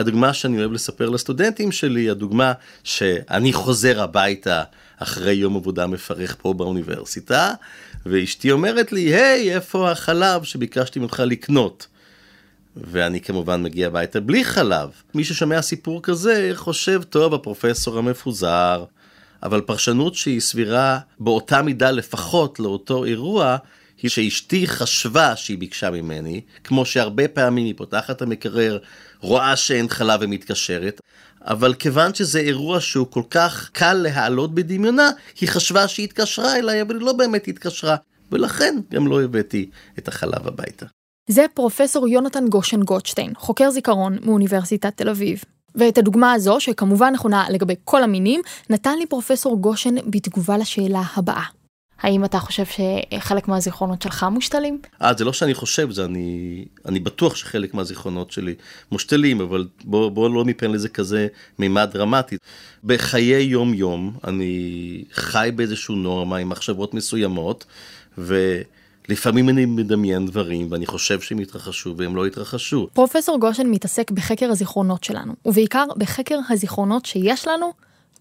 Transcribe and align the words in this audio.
הדוגמה 0.00 0.32
שאני 0.32 0.58
אוהב 0.58 0.72
לספר 0.72 1.08
לסטודנטים 1.08 1.72
שלי, 1.72 2.10
הדוגמה 2.10 2.52
שאני 2.84 3.52
חוזר 3.52 4.02
הביתה 4.02 4.62
אחרי 4.98 5.32
יום 5.32 5.56
עבודה 5.56 5.86
מפרך 5.86 6.36
פה 6.42 6.52
באוניברסיטה, 6.52 7.52
ואשתי 8.06 8.50
אומרת 8.50 8.92
לי, 8.92 9.00
היי, 9.00 9.54
איפה 9.54 9.90
החלב 9.90 10.42
שביקשתי 10.42 10.98
ממך 10.98 11.22
לקנות? 11.26 11.86
ואני 12.76 13.20
כמובן 13.20 13.62
מגיע 13.62 13.86
הביתה 13.86 14.20
בלי 14.20 14.44
חלב. 14.44 14.90
מי 15.14 15.24
ששומע 15.24 15.62
סיפור 15.62 16.02
כזה 16.02 16.50
חושב, 16.54 17.02
טוב, 17.02 17.34
הפרופסור 17.34 17.98
המפוזר, 17.98 18.84
אבל 19.42 19.60
פרשנות 19.60 20.14
שהיא 20.14 20.40
סבירה 20.40 20.98
באותה 21.20 21.62
מידה 21.62 21.90
לפחות 21.90 22.60
לאותו 22.60 23.04
אירוע, 23.04 23.56
היא 24.02 24.10
שאשתי 24.10 24.66
חשבה 24.66 25.36
שהיא 25.36 25.58
ביקשה 25.58 25.90
ממני, 25.90 26.40
כמו 26.64 26.84
שהרבה 26.84 27.28
פעמים 27.28 27.66
היא 27.66 27.74
פותחת 27.76 28.16
את 28.16 28.22
המקרר, 28.22 28.78
רואה 29.20 29.56
שאין 29.56 29.88
חלב 29.88 30.20
ומתקשרת, 30.22 31.00
אבל 31.44 31.74
כיוון 31.74 32.14
שזה 32.14 32.40
אירוע 32.40 32.80
שהוא 32.80 33.06
כל 33.10 33.22
כך 33.30 33.70
קל 33.72 33.92
להעלות 33.92 34.54
בדמיונה, 34.54 35.10
היא 35.40 35.48
חשבה 35.48 35.88
שהיא 35.88 36.04
התקשרה 36.04 36.56
אליי, 36.56 36.82
אבל 36.82 36.94
היא 36.94 37.06
לא 37.06 37.12
באמת 37.12 37.48
התקשרה, 37.48 37.96
ולכן 38.32 38.76
גם 38.90 39.06
לא 39.06 39.22
הבאתי 39.22 39.70
את 39.98 40.08
החלב 40.08 40.46
הביתה. 40.46 40.86
זה 41.28 41.46
פרופסור 41.54 42.08
יונתן 42.08 42.48
גושן 42.48 42.82
גוטשטיין, 42.82 43.32
חוקר 43.36 43.70
זיכרון 43.70 44.18
מאוניברסיטת 44.24 44.96
תל 44.96 45.08
אביב. 45.08 45.44
ואת 45.74 45.98
הדוגמה 45.98 46.32
הזו, 46.32 46.60
שכמובן 46.60 47.12
נכונה 47.12 47.44
לגבי 47.50 47.74
כל 47.84 48.02
המינים, 48.02 48.40
נתן 48.70 48.98
לי 48.98 49.06
פרופסור 49.06 49.60
גושן 49.60 49.94
בתגובה 50.10 50.58
לשאלה 50.58 51.02
הבאה. 51.16 51.44
האם 52.02 52.24
אתה 52.24 52.38
חושב 52.38 52.64
שחלק 52.64 53.48
מהזיכרונות 53.48 54.02
שלך 54.02 54.26
מושתלים? 54.30 54.78
אה, 55.02 55.12
זה 55.18 55.24
לא 55.24 55.32
שאני 55.32 55.54
חושב, 55.54 55.90
זה 55.90 56.04
אני, 56.04 56.64
אני 56.86 57.00
בטוח 57.00 57.36
שחלק 57.36 57.74
מהזיכרונות 57.74 58.30
שלי 58.30 58.54
מושתלים, 58.92 59.40
אבל 59.40 59.68
בוא, 59.84 60.10
בוא 60.10 60.30
לא 60.30 60.44
ניתן 60.44 60.70
לזה 60.70 60.88
כזה 60.88 61.26
מימד 61.58 61.90
דרמטי. 61.92 62.36
בחיי 62.84 63.42
יום-יום 63.42 64.12
אני 64.24 65.04
חי 65.12 65.50
באיזשהו 65.56 65.94
נורמה 65.94 66.36
עם 66.36 66.48
מחשבות 66.48 66.94
מסוימות, 66.94 67.64
ו... 68.18 68.60
לפעמים 69.08 69.48
אני 69.48 69.66
מדמיין 69.66 70.26
דברים 70.26 70.66
ואני 70.70 70.86
חושב 70.86 71.20
שהם 71.20 71.40
יתרחשו 71.40 71.94
והם 71.96 72.16
לא 72.16 72.26
יתרחשו. 72.26 72.88
פרופסור 72.92 73.38
גושן 73.40 73.66
מתעסק 73.66 74.10
בחקר 74.10 74.50
הזיכרונות 74.50 75.04
שלנו, 75.04 75.32
ובעיקר 75.44 75.84
בחקר 75.96 76.38
הזיכרונות 76.48 77.06
שיש 77.06 77.48
לנו 77.48 77.72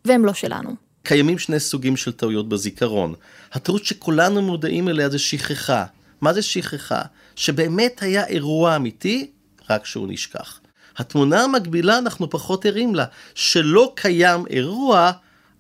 והם 0.06 0.26
לא 0.26 0.34
שלנו. 0.34 0.89
קיימים 1.10 1.40
שני 1.40 1.60
סוגים 1.60 1.98
של 1.98 2.12
טעויות 2.12 2.50
בזיכרון. 2.50 3.14
הטעות 3.54 3.86
שכולנו 3.86 4.42
מודעים 4.42 4.90
אליה 4.90 5.10
זה 5.10 5.20
שכחה. 5.20 5.86
מה 6.22 6.34
זה 6.34 6.42
שכחה? 6.42 7.02
שבאמת 7.36 8.02
היה 8.02 8.28
אירוע 8.28 8.76
אמיתי, 8.76 9.32
רק 9.70 9.86
שהוא 9.86 10.08
נשכח. 10.10 10.60
התמונה 10.98 11.44
המקבילה, 11.44 11.98
אנחנו 11.98 12.30
פחות 12.30 12.66
ערים 12.66 12.96
לה, 12.96 13.06
שלא 13.36 13.94
קיים 13.96 14.48
אירוע, 14.50 15.12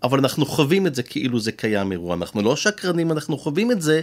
אבל 0.03 0.19
אנחנו 0.19 0.45
חווים 0.45 0.87
את 0.87 0.95
זה 0.95 1.03
כאילו 1.03 1.39
זה 1.39 1.51
קיים 1.51 1.91
אירוע. 1.91 2.15
אנחנו 2.15 2.41
לא 2.41 2.55
שקרנים, 2.55 3.11
אנחנו 3.11 3.37
חווים 3.37 3.71
את 3.71 3.81
זה, 3.81 4.01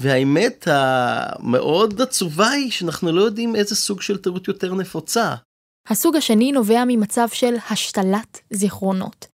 והאמת 0.00 0.68
המאוד 0.70 2.02
עצובה 2.02 2.50
היא 2.50 2.70
שאנחנו 2.70 3.12
לא 3.12 3.22
יודעים 3.22 3.56
איזה 3.56 3.76
סוג 3.76 4.02
של 4.02 4.16
טעות 4.16 4.48
יותר 4.48 4.74
נפוצה. 4.74 5.34
הסוג 5.88 6.16
השני 6.16 6.52
נובע 6.52 6.84
ממצב 6.86 7.26
של 7.32 7.54
השתלת 7.70 8.40
זיכרונות. 8.50 9.37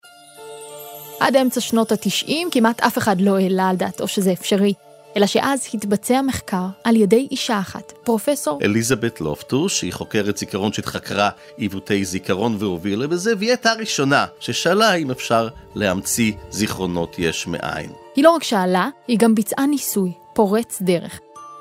עד 1.21 1.35
אמצע 1.35 1.61
שנות 1.61 1.91
ה-90 1.91 2.31
כמעט 2.51 2.81
אף 2.81 2.97
אחד 2.97 3.21
לא 3.21 3.37
העלה 3.37 3.69
על 3.69 3.75
דעתו 3.75 4.07
שזה 4.07 4.31
אפשרי, 4.31 4.73
אלא 5.17 5.25
שאז 5.25 5.67
התבצע 5.73 6.21
מחקר 6.21 6.65
על 6.83 6.95
ידי 6.95 7.27
אישה 7.31 7.59
אחת, 7.59 7.93
פרופסור 8.03 8.59
אליזבת 8.63 9.21
לופטוש, 9.21 9.79
שהיא 9.79 9.93
חוקרת 9.93 10.37
זיכרון 10.37 10.73
שהתחקרה 10.73 11.29
עיוותי 11.57 12.05
זיכרון 12.05 12.55
והובילה 12.59 13.07
בזה, 13.07 13.33
והיא 13.37 13.49
הייתה 13.49 13.71
הראשונה 13.71 14.25
ששאלה 14.39 14.93
אם 14.93 15.11
אפשר 15.11 15.47
להמציא 15.75 16.31
זיכרונות 16.49 17.15
יש 17.19 17.47
מאין. 17.47 17.91
היא 18.15 18.23
לא 18.23 18.29
רק 18.29 18.43
שאלה, 18.43 18.89
היא 19.07 19.17
גם 19.17 19.35
ביצעה 19.35 19.65
ניסוי, 19.65 20.11
פורץ 20.33 20.81
דרך. 20.81 21.19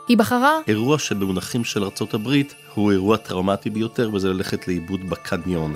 היא 0.09 0.19
בחרה... 0.19 0.59
אירוע 0.69 0.99
שבמונחים 0.99 1.65
של 1.65 1.84
ארצות 1.84 2.15
הברית 2.15 2.55
הוא 2.75 2.93
אירוע 2.93 3.17
טראומטי 3.17 3.71
ביותר, 3.71 4.11
וזה 4.13 4.29
ללכת 4.29 4.69
לאיבוד 4.69 5.01
בקניון. 5.11 5.75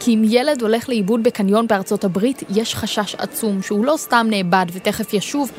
כי 0.00 0.14
אם 0.14 0.22
ילד 0.24 0.62
הולך 0.62 0.88
לאיבוד 0.88 1.22
בקניון 1.22 1.66
בארצות 1.66 2.04
הברית, 2.04 2.42
יש 2.50 2.74
חשש 2.74 3.14
עצום 3.14 3.62
שהוא 3.62 3.84
לא 3.84 3.94
סתם 3.96 4.26
נאבד 4.30 4.66
ותכף 4.72 5.14
ישוב, 5.14 5.50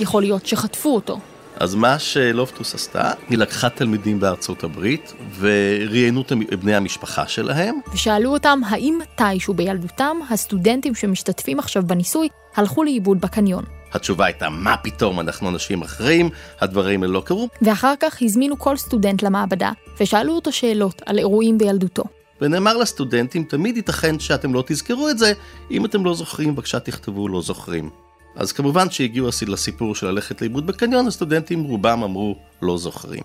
יכול 0.00 0.22
להיות 0.22 0.46
שחטפו 0.46 0.94
אותו. 0.94 1.18
אז 1.60 1.74
מה 1.74 1.98
שלופטוס 1.98 2.74
עשתה, 2.74 3.10
היא 3.28 3.38
לקחה 3.38 3.68
תלמידים 3.68 4.20
בארצות 4.20 4.64
הברית 4.64 5.12
וראיינו 5.38 6.22
את 6.22 6.60
בני 6.60 6.74
המשפחה 6.74 7.28
שלהם. 7.28 7.74
ושאלו 7.92 8.32
אותם 8.32 8.60
האם 8.68 8.98
מתישהו 9.02 9.54
בילדותם 9.54 10.16
הסטודנטים 10.30 10.94
שמשתתפים 10.94 11.58
עכשיו 11.58 11.82
בניסוי 11.86 12.28
הלכו 12.56 12.84
לאיבוד 12.84 13.20
בקניון. 13.20 13.64
התשובה 13.92 14.26
הייתה, 14.26 14.48
מה 14.48 14.76
פתאום, 14.76 15.20
אנחנו 15.20 15.48
אנשים 15.48 15.82
אחרים, 15.82 16.30
הדברים 16.60 17.02
האלה 17.02 17.12
לא 17.12 17.22
קרו. 17.24 17.48
ואחר 17.62 17.94
כך 18.00 18.22
הזמינו 18.22 18.58
כל 18.58 18.76
סטודנט 18.76 19.22
למעבדה, 19.22 19.70
ושאלו 20.00 20.32
אותו 20.32 20.52
שאלות 20.52 21.02
על 21.06 21.18
אירועים 21.18 21.58
בילדותו. 21.58 22.04
ונאמר 22.40 22.76
לסטודנטים, 22.76 23.44
תמיד 23.44 23.76
ייתכן 23.76 24.18
שאתם 24.18 24.54
לא 24.54 24.64
תזכרו 24.66 25.08
את 25.08 25.18
זה, 25.18 25.32
אם 25.70 25.84
אתם 25.84 26.04
לא 26.04 26.14
זוכרים, 26.14 26.54
בבקשה 26.54 26.80
תכתבו 26.80 27.28
לא 27.28 27.42
זוכרים. 27.42 27.90
אז 28.36 28.52
כמובן 28.52 28.90
שהגיעו 28.90 29.28
לסיפור 29.46 29.94
של 29.94 30.06
ללכת 30.06 30.40
לאיבוד 30.40 30.66
בקניון, 30.66 31.06
הסטודנטים 31.06 31.62
רובם 31.62 32.02
אמרו 32.02 32.36
לא 32.62 32.78
זוכרים. 32.78 33.22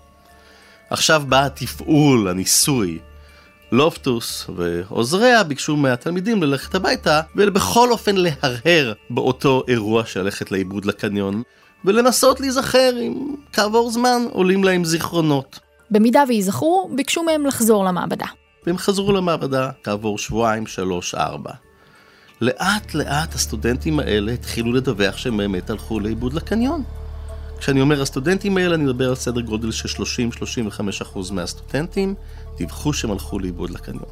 עכשיו 0.90 1.22
בא 1.28 1.46
התפעול, 1.46 2.28
הניסוי. 2.28 2.98
לופטוס 3.72 4.46
ועוזריה 4.56 5.42
ביקשו 5.42 5.76
מהתלמידים 5.76 6.42
ללכת 6.42 6.74
הביתה 6.74 7.20
ובכל 7.36 7.90
אופן 7.90 8.16
להרהר 8.16 8.92
באותו 9.10 9.62
אירוע 9.68 10.06
של 10.06 10.22
ללכת 10.22 10.52
לאיבוד 10.52 10.84
לקניון 10.84 11.42
ולנסות 11.84 12.40
להיזכר 12.40 12.90
אם 13.00 13.34
כעבור 13.52 13.90
זמן 13.90 14.22
עולים 14.30 14.64
להם 14.64 14.84
זיכרונות. 14.84 15.60
במידה 15.90 16.24
וייזכרו, 16.28 16.90
ביקשו 16.94 17.22
מהם 17.22 17.46
לחזור 17.46 17.84
למעבדה. 17.84 18.26
והם 18.66 18.78
חזרו 18.78 19.12
למעבדה 19.12 19.70
כעבור 19.82 20.18
שבועיים, 20.18 20.66
שלוש, 20.66 21.14
ארבע. 21.14 21.52
לאט 22.40 22.94
לאט 22.94 23.34
הסטודנטים 23.34 23.98
האלה 24.00 24.32
התחילו 24.32 24.72
לדווח 24.72 25.16
שהם 25.16 25.36
באמת 25.36 25.70
הלכו 25.70 26.00
לאיבוד 26.00 26.32
לקניון. 26.32 26.82
כשאני 27.58 27.80
אומר 27.80 28.02
הסטודנטים 28.02 28.56
האלה, 28.56 28.74
אני 28.74 28.84
מדבר 28.84 29.08
על 29.08 29.14
סדר 29.14 29.40
גודל 29.40 29.70
של 29.70 30.02
30-35% 30.02 31.32
מהסטודנטים 31.32 32.14
דיווחו 32.56 32.92
שהם 32.92 33.10
הלכו 33.10 33.38
לאיבוד 33.38 33.70
לקניון. 33.70 34.08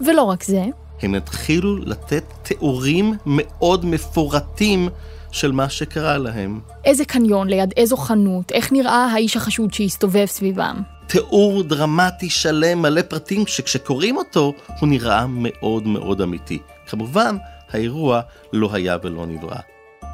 ולא 0.00 0.22
רק 0.22 0.44
זה. 0.44 0.64
הם 1.02 1.14
התחילו 1.14 1.76
לתת 1.76 2.24
תיאורים 2.42 3.14
מאוד 3.26 3.84
מפורטים 3.86 4.88
של 5.32 5.52
מה 5.52 5.68
שקרה 5.68 6.18
להם. 6.18 6.60
איזה 6.84 7.04
קניון, 7.04 7.48
ליד 7.48 7.72
איזו 7.76 7.96
חנות, 7.96 8.52
איך 8.52 8.72
נראה 8.72 9.06
האיש 9.12 9.36
החשוד 9.36 9.74
שהסתובב 9.74 10.26
סביבם. 10.26 10.82
תיאור 11.06 11.62
דרמטי 11.62 12.30
שלם, 12.30 12.82
מלא 12.82 13.02
פרטים, 13.02 13.46
שכשקוראים 13.46 14.16
אותו, 14.16 14.52
הוא 14.80 14.88
נראה 14.88 15.26
מאוד 15.28 15.86
מאוד 15.86 16.20
אמיתי. 16.20 16.58
כמובן, 16.86 17.36
האירוע 17.70 18.20
לא 18.52 18.68
היה 18.72 18.96
ולא 19.02 19.26
נברא. 19.26 19.58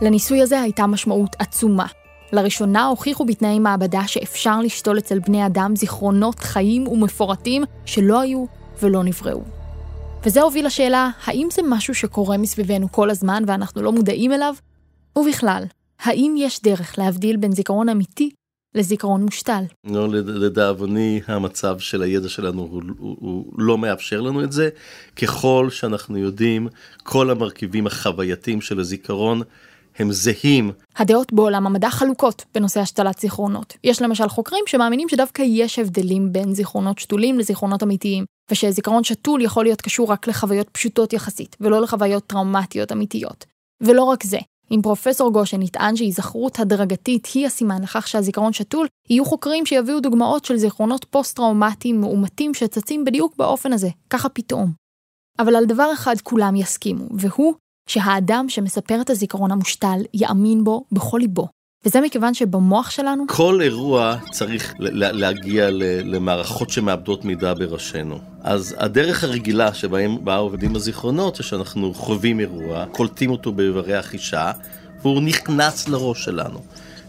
לניסוי 0.02 0.42
הזה 0.42 0.60
הייתה 0.60 0.86
משמעות 0.86 1.36
עצומה. 1.38 1.86
לראשונה 2.32 2.86
הוכיחו 2.86 3.24
בתנאי 3.24 3.58
מעבדה 3.58 4.02
שאפשר 4.06 4.60
לשתול 4.60 4.98
אצל 4.98 5.18
בני 5.18 5.46
אדם 5.46 5.76
זיכרונות 5.76 6.40
חיים 6.40 6.88
ומפורטים 6.88 7.64
שלא 7.84 8.20
היו 8.20 8.44
ולא 8.82 9.04
נבראו. 9.04 9.42
וזה 10.26 10.42
הוביל 10.42 10.66
לשאלה, 10.66 11.10
האם 11.24 11.48
זה 11.52 11.62
משהו 11.68 11.94
שקורה 11.94 12.36
מסביבנו 12.36 12.92
כל 12.92 13.10
הזמן 13.10 13.42
ואנחנו 13.46 13.82
לא 13.82 13.92
מודעים 13.92 14.32
אליו? 14.32 14.54
ובכלל, 15.18 15.64
האם 16.00 16.34
יש 16.38 16.62
דרך 16.62 16.98
להבדיל 16.98 17.36
בין 17.36 17.52
זיכרון 17.52 17.88
אמיתי 17.88 18.30
לזיכרון 18.74 19.22
מושתל? 19.22 19.62
לא, 19.84 20.08
לדאבוני, 20.08 21.20
המצב 21.26 21.78
של 21.78 22.02
הידע 22.02 22.28
שלנו 22.28 22.62
הוא, 22.62 22.82
הוא, 22.98 23.16
הוא 23.20 23.52
לא 23.58 23.78
מאפשר 23.78 24.20
לנו 24.20 24.44
את 24.44 24.52
זה. 24.52 24.68
ככל 25.16 25.68
שאנחנו 25.70 26.18
יודעים, 26.18 26.68
כל 27.02 27.30
המרכיבים 27.30 27.86
החווייתיים 27.86 28.60
של 28.60 28.80
הזיכרון 28.80 29.42
הם 29.98 30.12
זהים. 30.12 30.72
הדעות 30.96 31.32
בעולם 31.32 31.66
המדע 31.66 31.90
חלוקות 31.90 32.44
בנושא 32.54 32.80
השתלת 32.80 33.18
זיכרונות. 33.18 33.76
יש 33.84 34.02
למשל 34.02 34.28
חוקרים 34.28 34.64
שמאמינים 34.66 35.08
שדווקא 35.08 35.42
יש 35.46 35.78
הבדלים 35.78 36.32
בין 36.32 36.54
זיכרונות 36.54 36.98
שתולים 36.98 37.38
לזיכרונות 37.38 37.82
אמיתיים, 37.82 38.24
ושזיכרון 38.50 39.04
שתול 39.04 39.42
יכול 39.42 39.64
להיות 39.64 39.80
קשור 39.80 40.12
רק 40.12 40.28
לחוויות 40.28 40.68
פשוטות 40.68 41.12
יחסית, 41.12 41.56
ולא 41.60 41.80
לחוויות 41.80 42.26
טראומטיות 42.26 42.92
אמיתיות. 42.92 43.46
ולא 43.80 44.02
רק 44.02 44.24
זה, 44.24 44.38
אם 44.70 44.80
פרופסור 44.82 45.32
גושן 45.32 45.62
יטען 45.62 45.96
שהיזכרות 45.96 46.58
הדרגתית 46.58 47.26
היא 47.26 47.46
הסימן 47.46 47.82
לכך 47.82 48.08
שהזיכרון 48.08 48.52
שתול, 48.52 48.86
יהיו 49.10 49.24
חוקרים 49.24 49.66
שיביאו 49.66 50.00
דוגמאות 50.00 50.44
של 50.44 50.56
זיכרונות 50.56 51.04
פוסט-טראומטיים 51.04 52.00
מאומתים 52.00 52.54
שצצים 52.54 53.04
בדיוק 53.04 53.36
באופן 53.36 53.72
הזה, 53.72 53.88
ככה 54.10 54.28
פתאום. 54.28 54.72
אבל 55.38 55.56
על 55.56 55.66
דבר 55.66 55.90
אחד 55.92 56.14
כולם 56.22 56.56
יסכימו, 56.56 57.04
והוא 57.10 57.54
שהאדם 57.88 58.48
שמספר 58.48 59.00
את 59.00 59.10
הזיכרון 59.10 59.50
המושתל 59.50 60.00
יאמין 60.14 60.64
בו 60.64 60.84
בכל 60.92 61.18
ליבו. 61.18 61.48
וזה 61.84 62.00
מכיוון 62.00 62.34
שבמוח 62.34 62.90
שלנו... 62.90 63.24
כל 63.28 63.62
אירוע 63.62 64.16
צריך 64.30 64.74
להגיע 64.78 65.68
למערכות 66.04 66.70
שמאבדות 66.70 67.24
מידע 67.24 67.54
בראשינו. 67.54 68.18
אז 68.42 68.74
הדרך 68.78 69.24
הרגילה 69.24 69.74
שבהם 69.74 70.24
באו 70.24 70.42
עובדים 70.42 70.76
הזיכרונות 70.76 71.36
זה 71.36 71.42
שאנחנו 71.42 71.94
חווים 71.94 72.40
אירוע, 72.40 72.84
קולטים 72.92 73.30
אותו 73.30 73.52
באיברי 73.52 73.94
החישה, 73.94 74.52
והוא 75.02 75.22
נכנס 75.22 75.88
לראש 75.88 76.24
שלנו. 76.24 76.58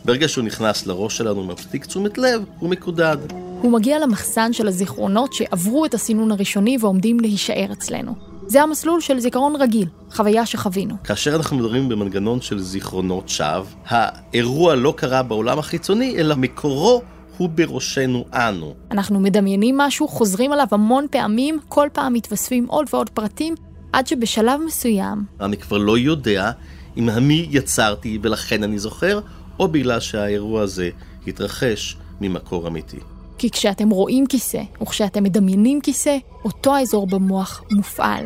ברגע 0.05 0.27
שהוא 0.27 0.45
נכנס 0.45 0.87
לראש 0.87 1.17
שלנו 1.17 1.43
מפסיק 1.43 1.85
תשומת 1.85 2.17
לב, 2.17 2.43
הוא 2.59 2.69
מקודד. 2.69 3.17
הוא 3.61 3.71
מגיע 3.71 3.99
למחסן 3.99 4.53
של 4.53 4.67
הזיכרונות 4.67 5.33
שעברו 5.33 5.85
את 5.85 5.93
הסינון 5.93 6.31
הראשוני 6.31 6.77
ועומדים 6.81 7.19
להישאר 7.19 7.67
אצלנו. 7.71 8.30
זה 8.51 8.61
המסלול 8.61 9.01
של 9.01 9.19
זיכרון 9.19 9.55
רגיל, 9.55 9.87
חוויה 10.11 10.45
שחווינו. 10.45 10.95
כאשר 11.03 11.35
אנחנו 11.35 11.57
מדברים 11.57 11.89
במנגנון 11.89 12.41
של 12.41 12.59
זיכרונות 12.59 13.29
שווא, 13.29 13.65
האירוע 13.85 14.75
לא 14.75 14.93
קרה 14.97 15.23
בעולם 15.23 15.59
החיצוני, 15.59 16.15
אלא 16.17 16.35
מקורו 16.35 17.01
הוא 17.37 17.49
בראשנו 17.49 18.25
אנו. 18.33 18.73
אנחנו 18.91 19.19
מדמיינים 19.19 19.77
משהו, 19.77 20.07
חוזרים 20.07 20.51
עליו 20.51 20.67
המון 20.71 21.05
פעמים, 21.11 21.59
כל 21.69 21.87
פעם 21.93 22.13
מתווספים 22.13 22.65
עוד 22.65 22.87
ועוד 22.93 23.09
פרטים, 23.09 23.55
עד 23.93 24.07
שבשלב 24.07 24.59
מסוים... 24.65 25.23
אני 25.41 25.57
כבר 25.57 25.77
לא 25.77 25.97
יודע 25.97 26.51
אם 26.97 27.09
המי 27.09 27.47
יצרתי 27.51 28.19
ולכן 28.21 28.63
אני 28.63 28.79
זוכר, 28.79 29.19
או 29.59 29.67
בגלל 29.67 29.99
שהאירוע 29.99 30.61
הזה 30.61 30.89
התרחש 31.27 31.97
ממקור 32.21 32.67
אמיתי. 32.67 32.99
כי 33.41 33.49
כשאתם 33.49 33.89
רואים 33.89 34.27
כיסא, 34.27 34.61
וכשאתם 34.81 35.23
מדמיינים 35.23 35.81
כיסא, 35.81 36.17
אותו 36.45 36.75
האזור 36.75 37.07
במוח 37.07 37.63
מופעל. 37.71 38.25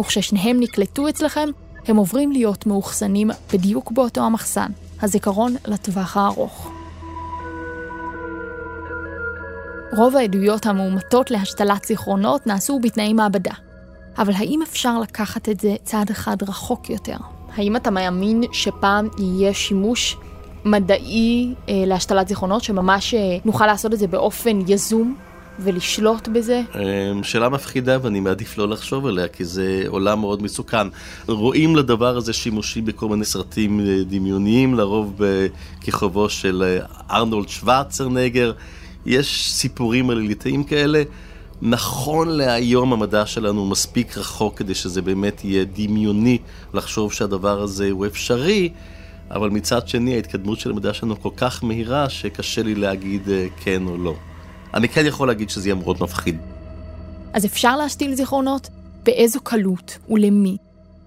וכששניהם 0.00 0.60
נקלטו 0.60 1.08
אצלכם, 1.08 1.48
הם 1.86 1.96
עוברים 1.96 2.32
להיות 2.32 2.66
מאוחסנים 2.66 3.30
בדיוק 3.52 3.92
באותו 3.92 4.20
המחסן, 4.20 4.70
הזיכרון 5.02 5.56
לטווח 5.66 6.16
הארוך. 6.16 6.70
רוב 9.96 10.16
העדויות 10.16 10.66
המאומתות 10.66 11.30
להשתלת 11.30 11.84
זיכרונות 11.84 12.46
נעשו 12.46 12.78
בתנאי 12.78 13.12
מעבדה. 13.12 13.54
אבל 14.18 14.32
האם 14.32 14.62
אפשר 14.62 14.98
לקחת 15.00 15.48
את 15.48 15.60
זה 15.60 15.76
צעד 15.84 16.10
אחד 16.10 16.36
רחוק 16.42 16.90
יותר? 16.90 17.16
האם 17.56 17.76
אתה 17.76 17.90
מאמין 17.90 18.42
שפעם 18.52 19.08
יהיה 19.18 19.54
שימוש 19.54 20.16
מדעי 20.64 21.54
אה, 21.68 21.84
להשתלת 21.86 22.28
זיכרונות, 22.28 22.64
שממש 22.64 23.14
אה, 23.14 23.20
נוכל 23.44 23.66
לעשות 23.66 23.92
את 23.94 23.98
זה 23.98 24.06
באופן 24.06 24.58
יזום 24.68 25.16
ולשלוט 25.58 26.28
בזה? 26.28 26.62
אמ, 26.74 27.22
שאלה 27.22 27.48
מפחידה 27.48 27.98
ואני 28.02 28.20
מעדיף 28.20 28.58
לא 28.58 28.68
לחשוב 28.68 29.06
עליה 29.06 29.28
כי 29.28 29.44
זה 29.44 29.84
עולם 29.86 30.20
מאוד 30.20 30.42
מסוכן. 30.42 30.86
רואים 31.28 31.76
לדבר 31.76 32.16
הזה 32.16 32.32
שימושי 32.32 32.80
בכל 32.80 33.08
מיני 33.08 33.24
סרטים 33.24 33.80
אה, 33.80 34.02
דמיוניים, 34.06 34.74
לרוב 34.74 35.14
בכיכובו 35.18 36.28
של 36.28 36.62
אה, 36.66 36.86
ארנולד 37.16 37.48
שוורצרנגר. 37.48 38.52
יש 39.06 39.52
סיפורים 39.52 40.10
עלילתיים 40.10 40.64
כאלה. 40.64 41.02
נכון 41.62 42.28
להיום 42.28 42.92
המדע 42.92 43.26
שלנו 43.26 43.66
מספיק 43.66 44.18
רחוק 44.18 44.58
כדי 44.58 44.74
שזה 44.74 45.02
באמת 45.02 45.44
יהיה 45.44 45.64
דמיוני 45.64 46.38
לחשוב 46.74 47.12
שהדבר 47.12 47.62
הזה 47.62 47.90
הוא 47.90 48.06
אפשרי, 48.06 48.68
אבל 49.30 49.50
מצד 49.50 49.88
שני 49.88 50.14
ההתקדמות 50.14 50.60
של 50.60 50.70
המדע 50.70 50.94
שלנו 50.94 51.20
כל 51.22 51.30
כך 51.36 51.64
מהירה 51.64 52.10
שקשה 52.10 52.62
לי 52.62 52.74
להגיד 52.74 53.28
אה, 53.28 53.46
כן 53.56 53.86
או 53.86 53.96
לא. 53.96 54.14
אני 54.74 54.88
כן 54.88 55.06
יכול 55.06 55.28
להגיד 55.28 55.50
שזה 55.50 55.68
יהיה 55.68 55.74
מאוד 55.74 55.96
מפחיד. 56.00 56.36
אז 57.32 57.46
אפשר 57.46 57.76
להשתיל 57.76 58.14
זיכרונות? 58.14 58.68
באיזו 59.02 59.40
קלות 59.40 59.98
ולמי? 60.10 60.56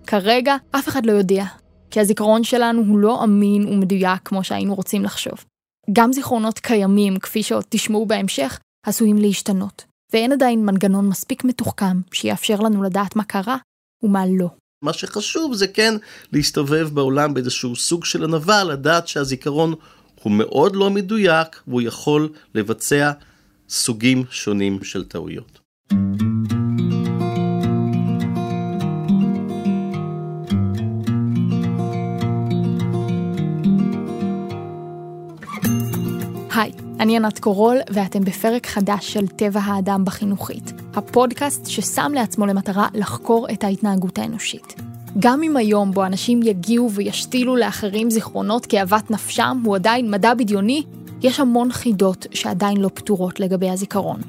כרגע 0.07 0.55
אף 0.71 0.87
אחד 0.87 1.05
לא 1.05 1.11
יודע, 1.11 1.45
כי 1.91 1.99
הזיכרון 1.99 2.43
שלנו 2.43 2.81
הוא 2.87 2.99
לא 2.99 3.23
אמין 3.23 3.67
ומדויק 3.67 4.21
כמו 4.25 4.43
שהיינו 4.43 4.75
רוצים 4.75 5.03
לחשוב. 5.03 5.45
גם 5.93 6.13
זיכרונות 6.13 6.59
קיימים, 6.59 7.19
כפי 7.19 7.43
שעוד 7.43 7.63
תשמעו 7.69 8.05
בהמשך, 8.05 8.59
עשויים 8.85 9.17
להשתנות, 9.17 9.85
ואין 10.13 10.31
עדיין 10.31 10.65
מנגנון 10.65 11.09
מספיק 11.09 11.43
מתוחכם 11.43 12.01
שיאפשר 12.13 12.59
לנו 12.59 12.83
לדעת 12.83 13.15
מה 13.15 13.23
קרה 13.23 13.57
ומה 14.03 14.25
לא. 14.25 14.47
מה 14.81 14.93
שחשוב 14.93 15.53
זה 15.53 15.67
כן 15.67 15.93
להסתובב 16.33 16.89
בעולם 16.93 17.33
באיזשהו 17.33 17.75
סוג 17.75 18.05
של 18.05 18.23
ענווה, 18.23 18.63
לדעת 18.63 19.07
שהזיכרון 19.07 19.73
הוא 20.23 20.33
מאוד 20.33 20.75
לא 20.75 20.89
מדויק 20.89 21.61
והוא 21.67 21.81
יכול 21.81 22.29
לבצע 22.55 23.11
סוגים 23.69 24.23
שונים 24.31 24.83
של 24.83 25.03
טעויות. 25.03 25.59
היי, 36.55 36.71
אני 36.99 37.15
ענת 37.15 37.39
קורול, 37.39 37.77
ואתם 37.93 38.23
בפרק 38.23 38.67
חדש 38.67 39.13
של 39.13 39.27
טבע 39.27 39.59
האדם 39.59 40.05
בחינוכית, 40.05 40.71
הפודקאסט 40.97 41.65
ששם 41.65 42.11
לעצמו 42.15 42.45
למטרה 42.45 42.87
לחקור 42.93 43.47
את 43.53 43.63
ההתנהגות 43.63 44.19
האנושית. 44.19 44.75
גם 45.19 45.43
אם 45.43 45.57
היום 45.57 45.91
בו 45.91 46.05
אנשים 46.05 46.43
יגיעו 46.43 46.91
וישתילו 46.91 47.55
לאחרים 47.55 48.09
זיכרונות 48.09 48.65
כאוות 48.65 49.11
נפשם 49.11 49.61
הוא 49.63 49.75
עדיין 49.75 50.11
מדע 50.11 50.33
בדיוני, 50.33 50.83
יש 51.21 51.39
המון 51.39 51.71
חידות 51.71 52.27
שעדיין 52.31 52.77
לא 52.77 52.89
פתורות 52.93 53.39
לגבי 53.39 53.69
הזיכרון. 53.69 54.21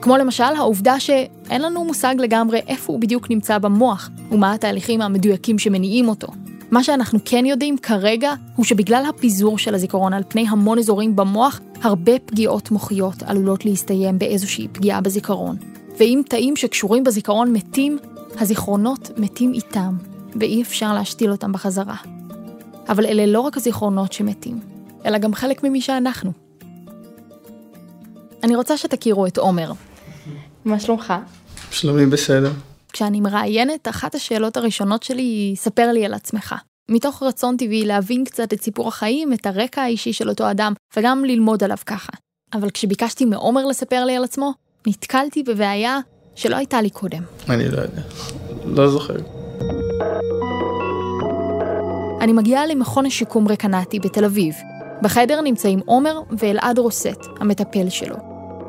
כמו 0.00 0.16
למשל 0.16 0.44
העובדה 0.44 1.00
שאין 1.00 1.62
לנו 1.62 1.84
מושג 1.84 2.14
לגמרי 2.18 2.60
איפה 2.66 2.92
הוא 2.92 3.00
בדיוק 3.00 3.30
נמצא 3.30 3.58
במוח, 3.58 4.10
ומה 4.30 4.52
התהליכים 4.52 5.02
המדויקים 5.02 5.58
שמניעים 5.58 6.08
אותו. 6.08 6.28
מה 6.70 6.84
שאנחנו 6.84 7.18
כן 7.24 7.46
יודעים 7.46 7.78
כרגע, 7.78 8.32
הוא 8.56 8.64
שבגלל 8.64 9.04
הפיזור 9.08 9.58
של 9.58 9.74
הזיכרון 9.74 10.12
על 10.12 10.22
פני 10.28 10.46
המון 10.48 10.78
אזורים 10.78 11.16
במוח, 11.16 11.60
הרבה 11.82 12.18
פגיעות 12.18 12.70
מוחיות 12.70 13.22
עלולות 13.22 13.64
להסתיים 13.64 14.18
באיזושהי 14.18 14.68
פגיעה 14.68 15.00
בזיכרון. 15.00 15.71
ואם 15.98 16.22
תאים 16.28 16.56
שקשורים 16.56 17.04
בזיכרון 17.04 17.52
מתים, 17.52 17.98
הזיכרונות 18.38 19.10
מתים 19.16 19.52
איתם, 19.52 19.96
ואי 20.40 20.62
אפשר 20.62 20.94
להשתיל 20.94 21.30
אותם 21.30 21.52
בחזרה. 21.52 21.96
אבל 22.88 23.06
אלה 23.06 23.26
לא 23.26 23.40
רק 23.40 23.56
הזיכרונות 23.56 24.12
שמתים, 24.12 24.60
אלא 25.06 25.18
גם 25.18 25.34
חלק 25.34 25.64
ממי 25.64 25.80
שאנחנו. 25.80 26.32
אני 28.42 28.56
רוצה 28.56 28.76
שתכירו 28.76 29.26
את 29.26 29.38
עומר. 29.38 29.72
מה 30.64 30.80
שלומך? 30.80 31.14
שלומי 31.70 32.06
בסדר. 32.06 32.52
כשאני 32.92 33.20
מראיינת, 33.20 33.88
אחת 33.88 34.14
השאלות 34.14 34.56
הראשונות 34.56 35.02
שלי 35.02 35.22
היא, 35.22 35.56
ספר 35.56 35.92
לי 35.92 36.04
על 36.04 36.14
עצמך. 36.14 36.54
מתוך 36.88 37.22
רצון 37.22 37.56
טבעי 37.56 37.84
להבין 37.84 38.24
קצת 38.24 38.52
את 38.52 38.62
סיפור 38.62 38.88
החיים, 38.88 39.32
את 39.32 39.46
הרקע 39.46 39.82
האישי 39.82 40.12
של 40.12 40.28
אותו 40.28 40.50
אדם, 40.50 40.72
וגם 40.96 41.24
ללמוד 41.24 41.64
עליו 41.64 41.76
ככה. 41.86 42.12
אבל 42.54 42.70
כשביקשתי 42.70 43.24
מעומר 43.24 43.66
לספר 43.66 44.04
לי 44.04 44.16
על 44.16 44.24
עצמו, 44.24 44.52
נתקלתי 44.86 45.42
בבעיה 45.42 45.98
שלא 46.34 46.56
הייתה 46.56 46.82
לי 46.82 46.90
קודם. 46.90 47.22
אני 47.50 47.68
לא 47.68 47.78
יודע. 47.80 48.02
לא 48.64 48.88
זוכר. 48.90 49.16
אני 52.20 52.32
מגיעה 52.32 52.66
למכון 52.66 53.06
השיקום 53.06 53.48
רקנטי 53.48 54.00
בתל 54.00 54.24
אביב. 54.24 54.54
בחדר 55.02 55.40
נמצאים 55.40 55.80
עומר 55.86 56.20
ואלעד 56.38 56.78
רוסט, 56.78 57.26
המטפל 57.40 57.88
שלו. 57.88 58.16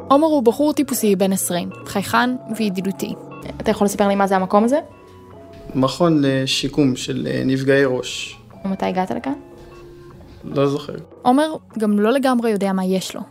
עומר 0.08 0.28
הוא 0.28 0.44
בחור 0.44 0.74
טיפוסי 0.74 1.16
בן 1.16 1.34
20, 1.34 1.70
חייכן 1.86 2.30
וידידותי. 2.58 3.14
אתה 3.62 3.72
יכול 3.72 3.86
לספר 3.86 4.08
לי 4.08 4.16
מה 4.16 4.28
זה 4.28 4.36
המקום 4.36 4.64
הזה? 4.64 4.80
מכון 5.76 6.22
לשיקום 6.22 6.96
של 6.96 7.28
אה, 7.32 7.42
נפגעי 7.46 7.86
ראש. 7.86 8.38
מתי 8.66 8.86
הגעת 8.86 9.12
לכאן? 9.12 9.34
לא 10.44 10.68
זוכר. 10.68 10.96
עומר 11.22 11.56
גם 11.80 12.00
לא 12.00 12.12
לגמרי 12.12 12.52
יודע 12.52 12.74
מה 12.74 12.86
יש 12.86 13.16
לו. 13.16 13.22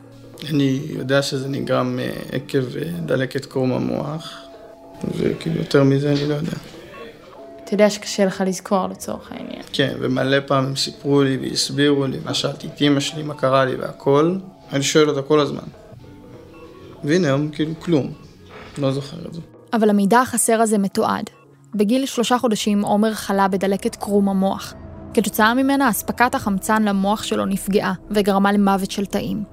אני 0.51 0.81
יודע 0.89 1.23
שזה 1.23 1.49
נגרם 1.49 1.99
אה, 1.99 2.13
עקב 2.33 2.77
אה, 2.77 2.91
דלקת 3.07 3.45
קרום 3.45 3.73
המוח, 3.73 4.39
וכאילו 5.17 5.57
יותר 5.57 5.85
מזה 5.85 6.13
אני 6.13 6.29
לא 6.29 6.35
יודע. 6.35 6.53
אתה 7.65 7.75
יודע 7.75 7.91
שקשה 7.91 8.25
לך 8.25 8.45
לזכור 8.47 8.87
לצורך 8.87 9.33
העניין. 9.33 9.63
כן, 9.73 9.95
ומלא 10.01 10.37
פעמים 10.47 10.77
סיפרו 10.77 11.23
לי 11.23 11.37
והסבירו 11.37 12.07
לי, 12.07 12.19
מה 12.25 12.35
שאלתי 12.35 12.67
את 12.67 12.81
אימא 12.81 13.01
שלי, 13.01 13.23
מה 13.23 13.35
קרה 13.35 13.65
לי 13.65 13.75
והכל, 13.75 14.37
אני 14.73 14.83
שואל 14.83 15.09
אותה 15.09 15.23
כל 15.23 15.41
הזמן. 15.41 15.65
והנה 17.05 17.27
היום 17.27 17.49
כאילו 17.49 17.73
כלום, 17.81 18.13
לא 18.79 18.93
זוכר 18.93 19.17
את 19.29 19.35
זה. 19.35 19.41
אבל 19.73 19.91
המידע 19.91 20.21
החסר 20.21 20.61
הזה 20.61 20.79
מתועד. 20.79 21.31
בגיל 21.75 22.07
שלושה 22.07 22.39
חודשים 22.39 22.83
עומר 22.83 23.15
חלה 23.15 23.49
בדלקת 23.49 23.97
קרום 23.97 24.29
המוח. 24.29 24.75
כתוצאה 25.15 25.55
ממנה 25.55 25.91
אספקת 25.91 26.35
החמצן 26.35 26.83
למוח 26.83 27.23
שלו 27.23 27.47
נפגעה 27.47 27.95
וגרמה 28.11 28.53
למוות 28.53 28.91
של 28.91 29.07
תאים. 29.07 29.52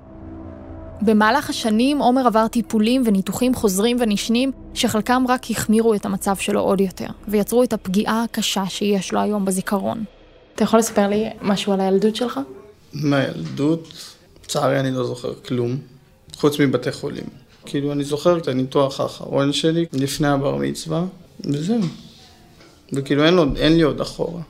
במהלך 1.01 1.49
השנים 1.49 1.99
עומר 1.99 2.27
עבר 2.27 2.47
טיפולים 2.47 3.03
וניתוחים 3.05 3.55
חוזרים 3.55 3.97
ונשנים, 3.99 4.51
שחלקם 4.73 5.23
רק 5.29 5.51
החמירו 5.51 5.93
את 5.93 6.05
המצב 6.05 6.35
שלו 6.35 6.59
עוד 6.59 6.81
יותר, 6.81 7.07
ויצרו 7.27 7.63
את 7.63 7.73
הפגיעה 7.73 8.23
הקשה 8.23 8.63
שיש 8.69 9.13
לו 9.13 9.19
היום 9.19 9.45
בזיכרון. 9.45 10.03
אתה 10.55 10.63
יכול 10.63 10.79
לספר 10.79 11.07
לי 11.07 11.25
משהו 11.41 11.73
על 11.73 11.79
הילדות 11.79 12.15
שלך? 12.15 12.39
מהילדות, 12.93 13.93
לצערי 14.43 14.79
אני 14.79 14.91
לא 14.91 15.03
זוכר 15.03 15.33
כלום, 15.33 15.77
חוץ 16.35 16.59
מבתי 16.59 16.91
חולים. 16.91 17.23
כאילו, 17.65 17.91
אני 17.91 18.03
זוכר 18.03 18.37
את 18.37 18.47
הניתוח 18.47 18.99
האחרון 18.99 19.53
שלי 19.53 19.85
לפני 19.93 20.27
הבר 20.27 20.55
מצווה, 20.55 21.05
וזהו. 21.45 21.81
וכאילו, 22.93 23.25
אין, 23.25 23.37
עוד, 23.37 23.57
אין 23.57 23.75
לי 23.75 23.81
עוד 23.81 24.01
אחורה. 24.01 24.41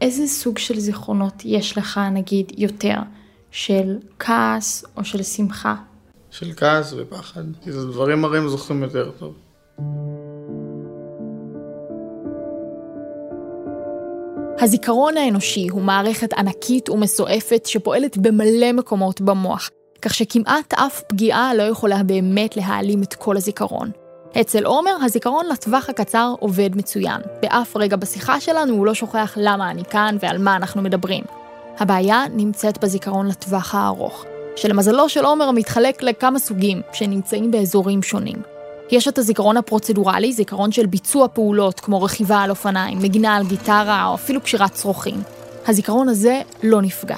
איזה 0.00 0.26
סוג 0.26 0.58
של 0.58 0.80
זיכרונות 0.80 1.42
יש 1.44 1.78
לך, 1.78 2.00
נגיד, 2.12 2.52
יותר? 2.56 2.96
של 3.54 3.98
כעס 4.18 4.84
או 4.96 5.04
של 5.04 5.22
שמחה? 5.22 5.74
של 6.30 6.52
כעס 6.56 6.94
ופחד, 6.96 7.42
כי 7.62 7.72
זה 7.72 7.86
דברים 7.86 8.20
מרים 8.20 8.48
זוכרים 8.48 8.82
יותר 8.82 9.10
טוב. 9.18 9.34
הזיכרון 14.60 15.16
האנושי 15.16 15.68
הוא 15.68 15.82
מערכת 15.82 16.32
ענקית 16.32 16.88
ומסועפת 16.88 17.66
שפועלת 17.66 18.18
במלא 18.18 18.72
מקומות 18.72 19.20
במוח, 19.20 19.70
כך 20.02 20.14
שכמעט 20.14 20.74
אף 20.74 21.02
פגיעה 21.08 21.54
לא 21.54 21.62
יכולה 21.62 22.02
באמת 22.02 22.56
להעלים 22.56 23.02
את 23.02 23.14
כל 23.14 23.36
הזיכרון. 23.36 23.90
אצל 24.40 24.64
עומר, 24.64 24.96
הזיכרון 25.04 25.46
לטווח 25.52 25.88
הקצר 25.88 26.34
עובד 26.40 26.76
מצוין. 26.76 27.20
באף 27.42 27.76
רגע 27.76 27.96
בשיחה 27.96 28.40
שלנו 28.40 28.74
הוא 28.74 28.86
לא 28.86 28.94
שוכח 28.94 29.34
למה 29.36 29.70
אני 29.70 29.84
כאן 29.84 30.16
ועל 30.20 30.38
מה 30.38 30.56
אנחנו 30.56 30.82
מדברים. 30.82 31.43
הבעיה 31.78 32.24
נמצאת 32.34 32.78
בזיכרון 32.78 33.28
לטווח 33.28 33.74
הארוך, 33.74 34.24
שלמזלו 34.56 35.08
של 35.08 35.24
עומר 35.24 35.50
מתחלק 35.50 36.02
לכמה 36.02 36.38
סוגים, 36.38 36.82
שנמצאים 36.92 37.50
באזורים 37.50 38.02
שונים. 38.02 38.36
יש 38.90 39.08
את 39.08 39.18
הזיכרון 39.18 39.56
הפרוצדורלי, 39.56 40.32
זיכרון 40.32 40.72
של 40.72 40.86
ביצוע 40.86 41.28
פעולות 41.28 41.80
כמו 41.80 42.02
רכיבה 42.02 42.40
על 42.40 42.50
אופניים, 42.50 42.98
מגינה 42.98 43.36
על 43.36 43.46
גיטרה 43.46 44.06
או 44.06 44.14
אפילו 44.14 44.40
קשירת 44.40 44.72
צרוכים. 44.72 45.22
הזיכרון 45.66 46.08
הזה 46.08 46.40
לא 46.62 46.82
נפגע. 46.82 47.16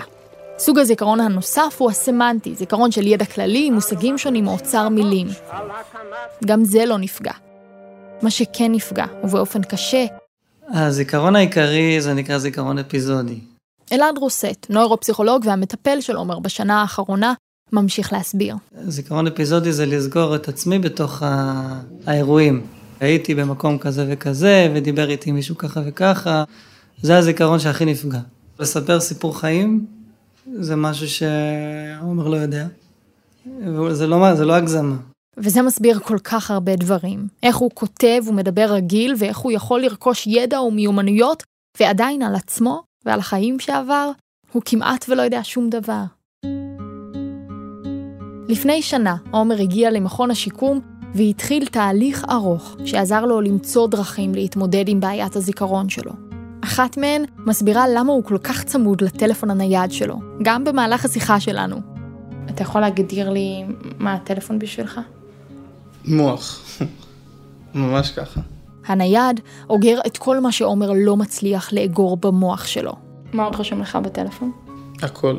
סוג 0.59 0.79
הזיכרון 0.79 1.21
הנוסף 1.21 1.77
הוא 1.79 1.91
הסמנטי, 1.91 2.55
זיכרון 2.55 2.91
של 2.93 3.07
ידע 3.07 3.25
כללי, 3.25 3.71
מושגים 3.71 4.19
שונים 4.19 4.47
או 4.47 4.53
אוצר 4.53 4.89
מילים. 4.89 5.27
גם 6.45 6.65
זה 6.65 6.87
לא 6.87 6.99
נפגע. 6.99 7.33
מה 8.23 8.31
שכן 8.31 8.73
נפגע, 8.73 9.05
ובאופן 9.25 9.63
קשה, 9.63 10.05
הזיכרון 10.69 11.37
העיקרי 11.37 12.01
זה 12.01 12.15
נקרא 12.15 12.39
זיכרון 12.39 12.79
אפיזודי. 12.79 13.41
אלעד 13.93 14.19
רוסט, 14.19 14.66
נוירופסיכולוג 14.71 15.43
והמטפל 15.47 16.00
של 16.00 16.16
עומר 16.16 16.38
בשנה 16.38 16.81
האחרונה, 16.81 17.35
ממשיך 17.73 18.12
להסביר. 18.12 18.57
זיכרון 18.87 19.26
אפיזודי 19.26 19.73
זה 19.73 19.87
לסגור 19.87 20.37
את 20.37 20.49
עצמי 20.49 20.78
בתוך 20.78 21.23
ה... 21.23 21.81
האירועים. 22.07 22.66
הייתי 23.00 23.35
במקום 23.35 23.78
כזה 23.78 24.07
וכזה, 24.09 24.73
ודיבר 24.75 25.11
איתי 25.11 25.33
מישהו 25.33 25.57
ככה 25.57 25.81
וככה, 25.87 26.45
זה 27.02 27.19
הזיכרון 27.19 27.59
שהכי 27.59 27.85
נפגע. 27.85 28.19
לספר 28.59 29.00
סיפור 29.00 29.38
חיים, 29.40 29.87
זה 30.55 30.76
משהו 30.76 31.09
שעומר 31.09 32.28
לא 32.28 32.37
יודע. 32.37 32.66
זה 33.93 34.07
לא, 34.07 34.35
זה 34.35 34.45
לא 34.45 34.55
הגזמה. 34.55 34.97
וזה 35.37 35.62
מסביר 35.62 35.99
כל 35.99 36.19
כך 36.19 36.50
הרבה 36.50 36.76
דברים. 36.76 37.26
איך 37.43 37.57
הוא 37.57 37.71
כותב 37.75 38.23
ומדבר 38.26 38.73
רגיל, 38.73 39.14
ואיך 39.19 39.38
הוא 39.38 39.52
יכול 39.52 39.81
לרכוש 39.81 40.26
ידע 40.26 40.61
ומיומנויות, 40.61 41.43
ועדיין 41.81 42.23
על 42.23 42.35
עצמו 42.35 42.83
ועל 43.07 43.19
החיים 43.19 43.61
שעבר, 43.61 44.11
הוא 44.53 44.63
כמעט 44.65 45.05
ולא 45.09 45.23
יודע 45.23 45.41
שום 45.43 45.71
דבר. 45.71 46.03
לפני 48.49 48.83
שנה, 48.83 49.17
עומר 49.31 49.61
הגיע 49.61 49.91
למכון 49.91 50.31
השיקום 50.31 50.81
והתחיל 51.15 51.67
תהליך 51.67 52.25
ארוך 52.31 52.77
שעזר 52.85 53.25
לו 53.25 53.41
למצוא 53.41 53.89
דרכים 53.89 54.35
להתמודד 54.35 54.85
עם 54.89 55.01
בעיית 55.01 55.37
הזיכרון 55.37 55.89
שלו. 55.89 56.13
אחת 56.65 56.97
מהן 56.97 57.25
מסבירה 57.39 57.89
למה 57.89 58.13
הוא 58.13 58.25
כל 58.25 58.39
כך 58.39 58.65
צמוד 58.65 59.01
לטלפון 59.01 59.51
הנייד 59.51 59.93
שלו, 59.93 60.21
גם 60.43 60.65
במהלך 60.65 61.05
השיחה 61.05 61.41
שלנו. 61.41 61.77
אתה 62.51 62.63
יכול 62.63 62.81
להגדיר 62.81 63.31
לי 63.31 63.65
מה 63.99 64.15
הטלפון 64.15 64.59
בשבילך? 64.59 65.01
מוח. 66.05 66.79
ממש 67.75 68.11
ככה. 68.11 68.41
הנייד 68.87 69.40
אוגר 69.71 69.99
את 70.07 70.16
כל 70.16 70.40
מה 70.40 70.52
שעומר 70.52 70.93
לא 70.95 71.16
מצליח 71.16 71.73
לאגור 71.73 72.16
במוח 72.16 72.66
שלו. 72.66 72.93
מה 73.33 73.45
עוד 73.45 73.57
רשום 73.57 73.81
לך 73.81 73.97
בטלפון? 73.97 74.52
הכל. 75.02 75.37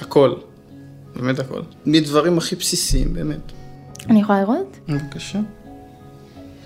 הכל. 0.00 0.34
באמת 1.16 1.38
הכל. 1.38 1.60
מדברים 1.86 2.38
הכי 2.38 2.56
בסיסיים, 2.56 3.14
באמת. 3.14 3.52
אני 4.10 4.20
יכולה 4.20 4.40
לראות? 4.40 4.78
בבקשה. 4.88 5.38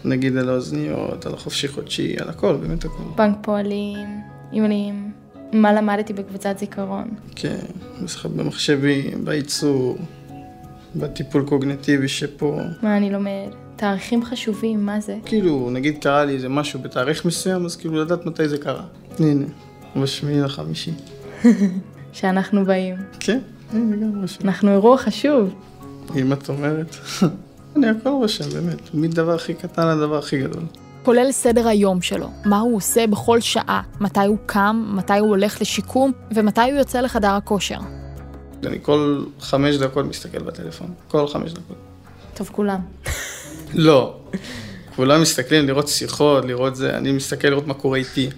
נגיד 0.04 0.36
על 0.36 0.48
האוזניות, 0.48 1.26
על 1.26 1.34
החופשי 1.34 1.68
חודשי, 1.68 2.14
על 2.20 2.28
הכל, 2.28 2.56
באמת 2.56 2.84
הכל. 2.84 3.02
בנק 3.16 3.36
פועלים, 3.40 4.20
אימונים, 4.52 5.12
מה 5.52 5.72
למדתי 5.72 6.12
בקבוצת 6.12 6.58
זיכרון. 6.58 7.08
כן, 7.36 7.64
משחק 8.02 8.30
במחשבים, 8.30 9.24
בייצור, 9.24 9.98
בטיפול 10.96 11.46
קוגנטיבי 11.48 12.08
שפה. 12.08 12.60
מה 12.82 12.96
אני 12.96 13.10
לומד? 13.10 13.48
תאריכים 13.82 14.24
חשובים, 14.24 14.86
מה 14.86 15.00
זה? 15.00 15.18
כאילו, 15.24 15.70
נגיד 15.70 15.98
קרה 16.02 16.24
לי 16.24 16.34
איזה 16.34 16.48
משהו 16.48 16.80
בתאריך 16.80 17.24
מסוים, 17.24 17.64
אז 17.64 17.76
כאילו 17.76 17.94
לדעת 17.94 18.26
מתי 18.26 18.48
זה 18.48 18.58
קרה. 18.58 18.84
הנה, 19.18 19.46
בשמיעי 19.96 20.40
לחמישי. 20.40 20.90
שאנחנו 22.12 22.64
באים. 22.64 22.96
כן, 23.20 23.38
הנה 23.72 23.96
גם 23.96 24.22
רשם. 24.22 24.48
אנחנו 24.48 24.70
אירוע 24.70 24.96
חשוב. 24.96 25.54
אם 26.16 26.32
את 26.32 26.48
אומרת. 26.48 26.96
אני 27.76 27.88
הכל 27.88 28.08
רושם, 28.08 28.50
באמת. 28.50 28.94
מדבר 28.94 29.34
הכי 29.34 29.54
קטן 29.54 29.88
לדבר 29.88 30.18
הכי 30.18 30.40
גדול. 30.40 30.62
כולל 31.02 31.32
סדר 31.32 31.68
היום 31.68 32.02
שלו, 32.02 32.28
מה 32.44 32.58
הוא 32.58 32.76
עושה 32.76 33.06
בכל 33.06 33.40
שעה, 33.40 33.82
מתי 34.00 34.26
הוא 34.26 34.38
קם, 34.46 34.92
מתי 34.96 35.18
הוא 35.18 35.28
הולך 35.28 35.60
לשיקום, 35.60 36.12
ומתי 36.34 36.60
הוא 36.60 36.78
יוצא 36.78 37.00
לחדר 37.00 37.30
הכושר. 37.30 37.78
אני 38.66 38.78
כל 38.82 39.24
חמש 39.40 39.76
דקות 39.76 40.06
מסתכל 40.06 40.42
בטלפון. 40.42 40.90
כל 41.08 41.28
חמש 41.28 41.52
דקות. 41.52 41.76
טוב, 42.34 42.50
כולם. 42.52 42.80
לא. 43.74 44.16
כולם 44.96 45.22
מסתכלים 45.22 45.66
לראות 45.66 45.88
שיחות, 45.88 46.44
לראות 46.44 46.76
זה, 46.76 46.96
אני 46.96 47.12
מסתכל 47.12 47.48
לראות 47.48 47.66
מה 47.66 47.74
קורה 47.74 47.98
איתי. 47.98 48.30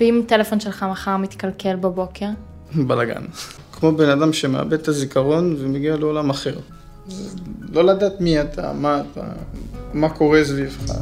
ואם 0.00 0.22
טלפון 0.26 0.60
שלך 0.60 0.86
מחר 0.90 1.16
מתקלקל 1.16 1.76
בבוקר? 1.76 2.26
בלאגן. 2.74 3.24
כמו 3.72 3.92
בן 3.92 4.08
אדם 4.08 4.32
שמאבד 4.32 4.72
את 4.72 4.88
הזיכרון 4.88 5.56
ומגיע 5.58 5.96
לעולם 5.96 6.30
אחר. 6.30 6.58
לא 7.72 7.84
לדעת 7.84 8.20
מי 8.20 8.40
אתה, 8.40 8.72
מה 8.72 9.00
אתה, 9.00 9.24
מה 9.94 10.08
קורה 10.08 10.44
סביבך. 10.44 10.92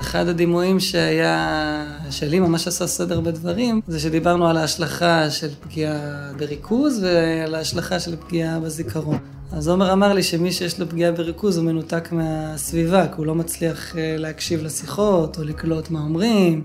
אחד 0.00 0.28
הדימויים 0.28 0.80
שהיה, 0.80 1.84
שלי 2.10 2.40
ממש 2.40 2.68
עשה 2.68 2.86
סדר 2.86 3.20
בדברים, 3.20 3.80
זה 3.88 4.00
שדיברנו 4.00 4.48
על 4.48 4.56
ההשלכה 4.56 5.30
של 5.30 5.48
פגיעה 5.60 6.32
בריכוז 6.38 7.04
ועל 7.04 7.54
ההשלכה 7.54 8.00
של 8.00 8.16
פגיעה 8.16 8.60
בזיכרון. 8.60 9.18
אז 9.52 9.68
עומר 9.68 9.92
אמר 9.92 10.12
לי 10.12 10.22
שמי 10.22 10.52
שיש 10.52 10.80
לו 10.80 10.88
פגיעה 10.88 11.12
בריכוז 11.12 11.56
הוא 11.56 11.64
מנותק 11.64 12.08
מהסביבה, 12.12 13.06
כי 13.08 13.14
הוא 13.16 13.26
לא 13.26 13.34
מצליח 13.34 13.96
אה, 13.96 14.16
להקשיב 14.18 14.62
לשיחות 14.62 15.38
או 15.38 15.44
לקלוט 15.44 15.90
מה 15.90 16.00
אומרים, 16.00 16.64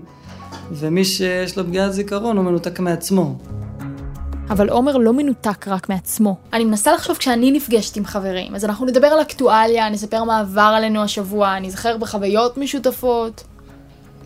ומי 0.72 1.04
שיש 1.04 1.58
לו 1.58 1.64
פגיעת 1.64 1.92
זיכרון 1.92 2.36
הוא 2.36 2.44
מנותק 2.44 2.80
מעצמו. 2.80 3.38
אבל 4.50 4.68
עומר 4.68 4.96
לא 4.96 5.12
מנותק 5.12 5.68
רק 5.68 5.88
מעצמו. 5.88 6.36
אני 6.52 6.64
מנסה 6.64 6.92
לחשוב 6.92 7.16
כשאני 7.16 7.50
נפגשת 7.50 7.96
עם 7.96 8.04
חברים, 8.04 8.54
אז 8.54 8.64
אנחנו 8.64 8.86
נדבר 8.86 9.06
על 9.06 9.22
אקטואליה, 9.22 9.88
נספר 9.88 10.24
מה 10.24 10.40
עבר 10.40 10.72
עלינו 10.76 11.02
השבוע, 11.02 11.58
נזכר 11.58 11.96
בחוויות 11.96 12.58
משותפות. 12.58 13.44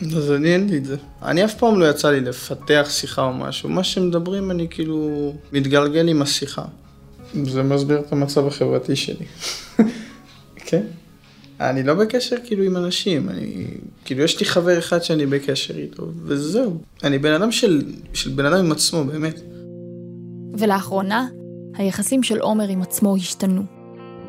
אז 0.02 0.32
אני 0.32 0.54
אין 0.54 0.68
לי 0.68 0.78
את 0.78 0.84
זה. 0.84 0.96
אני 1.22 1.44
אף 1.44 1.54
פעם 1.54 1.80
לא 1.80 1.90
יצא 1.90 2.10
לי 2.10 2.20
לפתח 2.20 2.86
שיחה 2.90 3.22
או 3.22 3.32
משהו. 3.32 3.68
מה 3.68 3.84
שמדברים 3.84 4.50
אני 4.50 4.66
כאילו 4.70 5.32
מתגלגל 5.52 6.08
עם 6.08 6.22
השיחה. 6.22 6.62
זה 7.44 7.62
מסביר 7.62 7.98
את 7.98 8.12
המצב 8.12 8.46
החברתי 8.46 8.96
שלי. 8.96 9.26
כן. 10.66 10.82
אני 11.60 11.82
לא 11.82 11.94
בקשר 11.94 12.36
כאילו 12.44 12.64
עם 12.64 12.76
אנשים, 12.76 13.28
אני... 13.28 13.66
כאילו 14.04 14.22
יש 14.22 14.40
לי 14.40 14.46
חבר 14.46 14.78
אחד 14.78 15.02
שאני 15.02 15.26
בקשר 15.26 15.76
איתו, 15.76 16.06
וזהו. 16.24 16.78
אני 17.04 17.18
בן 17.18 17.32
אדם 17.32 17.52
של, 17.52 17.82
של 18.12 18.30
בן 18.30 18.44
אדם 18.44 18.64
עם 18.64 18.72
עצמו, 18.72 19.04
באמת. 19.04 19.40
ולאחרונה, 20.58 21.26
היחסים 21.74 22.22
של 22.22 22.38
עומר 22.38 22.68
עם 22.68 22.82
עצמו 22.82 23.16
השתנו. 23.16 23.62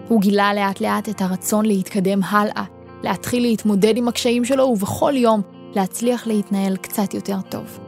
הוא 0.08 0.22
גילה 0.22 0.54
לאט 0.54 0.82
לאט 0.82 1.10
את 1.10 1.22
הרצון 1.22 1.66
להתקדם 1.66 2.24
הלאה, 2.24 2.63
להתחיל 3.04 3.42
להתמודד 3.42 3.98
עם 3.98 4.08
הקשיים 4.08 4.46
שלו 4.46 4.63
ובכל 4.63 5.13
יום 5.16 5.42
להצליח 5.75 6.27
להתנהל 6.27 6.75
קצת 6.75 7.13
יותר 7.13 7.38
טוב. 7.50 7.87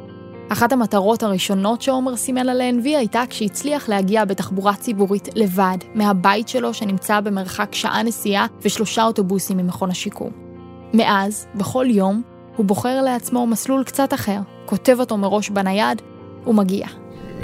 אחת 0.51 0.71
המטרות 0.71 1.23
הראשונות 1.23 1.81
שעומר 1.81 2.15
סימן 2.15 2.49
על 2.49 2.61
ה-NV 2.61 2.85
הייתה 2.85 3.23
כשהצליח 3.29 3.89
להגיע 3.89 4.25
בתחבורה 4.25 4.75
ציבורית 4.75 5.27
לבד, 5.35 5.77
מהבית 5.95 6.47
שלו 6.47 6.73
שנמצא 6.73 7.19
במרחק 7.19 7.75
שעה 7.75 8.03
נסיעה 8.03 8.47
ושלושה 8.61 9.03
אוטובוסים 9.03 9.57
ממכון 9.57 9.91
השיקום. 9.91 10.31
מאז, 10.93 11.47
בכל 11.55 11.85
יום, 11.89 12.21
הוא 12.55 12.65
בוחר 12.65 13.01
לעצמו 13.01 13.47
מסלול 13.47 13.83
קצת 13.83 14.13
אחר, 14.13 14.39
כותב 14.65 14.97
אותו 14.99 15.17
מראש 15.17 15.49
בנייד, 15.49 16.01
ומגיע. 16.47 16.87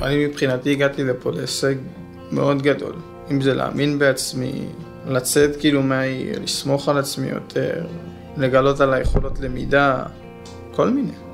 אני 0.01 0.25
מבחינתי 0.25 0.71
הגעתי 0.71 1.03
לפה 1.03 1.31
להישג 1.31 1.75
מאוד 2.31 2.61
גדול. 2.61 2.95
אם 3.31 3.41
זה 3.41 3.53
להאמין 3.53 3.99
בעצמי, 3.99 4.65
לצאת 5.07 5.55
כאילו 5.59 5.83
מהעיר, 5.83 6.39
לסמוך 6.43 6.89
על 6.89 6.97
עצמי 6.97 7.27
יותר, 7.27 7.85
לגלות 8.37 8.79
על 8.79 8.93
היכולות 8.93 9.39
למידה, 9.39 10.03
כל 10.75 10.89
מיני. 10.89 11.24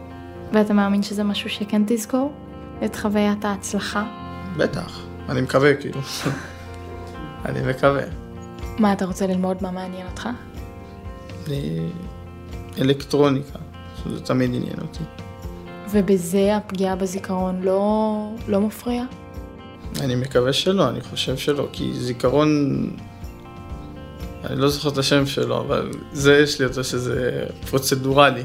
ואתה 0.54 0.74
מאמין 0.74 1.04
שזה 1.04 1.24
משהו 1.24 1.50
שכן 1.50 1.82
תזכור? 1.88 2.34
את 2.86 2.96
חוויית 2.96 3.46
ההצלחה? 3.46 4.06
בטח, 4.58 5.06
אני 5.30 5.42
מקווה 5.42 5.76
כאילו. 5.76 6.00
אני 7.46 7.60
מקווה. 7.70 8.04
מה 8.80 8.94
אתה 8.94 9.06
רוצה 9.06 9.28
ללמוד? 9.28 9.58
מה 9.62 9.72
מעניין 9.72 10.08
אותך? 10.08 10.30
אני... 11.48 11.80
אלקטרוניקה, 12.82 13.60
זה 14.10 14.22
תמיד 14.22 14.50
עניין 14.54 14.80
אותי. 14.82 15.04
ובזה 15.92 16.56
הפגיעה 16.56 16.96
בזיכרון 16.96 17.62
לא, 17.62 18.14
לא 18.48 18.62
מפריע? 18.62 19.04
אני 20.00 20.16
מקווה 20.16 20.54
שלא, 20.54 20.90
אני 20.90 21.02
חושב 21.02 21.38
שלא, 21.38 21.68
כי 21.72 21.94
זיכרון... 21.94 22.50
אני 24.44 24.62
לא 24.62 24.70
זוכר 24.70 24.90
את 24.90 24.98
השם 24.98 25.26
שלו, 25.26 25.62
אבל 25.62 25.92
זה 26.14 26.38
יש 26.38 26.60
לי 26.60 26.66
אותו 26.66 26.84
שזה 26.84 27.46
פרוצדורלי. 27.70 28.44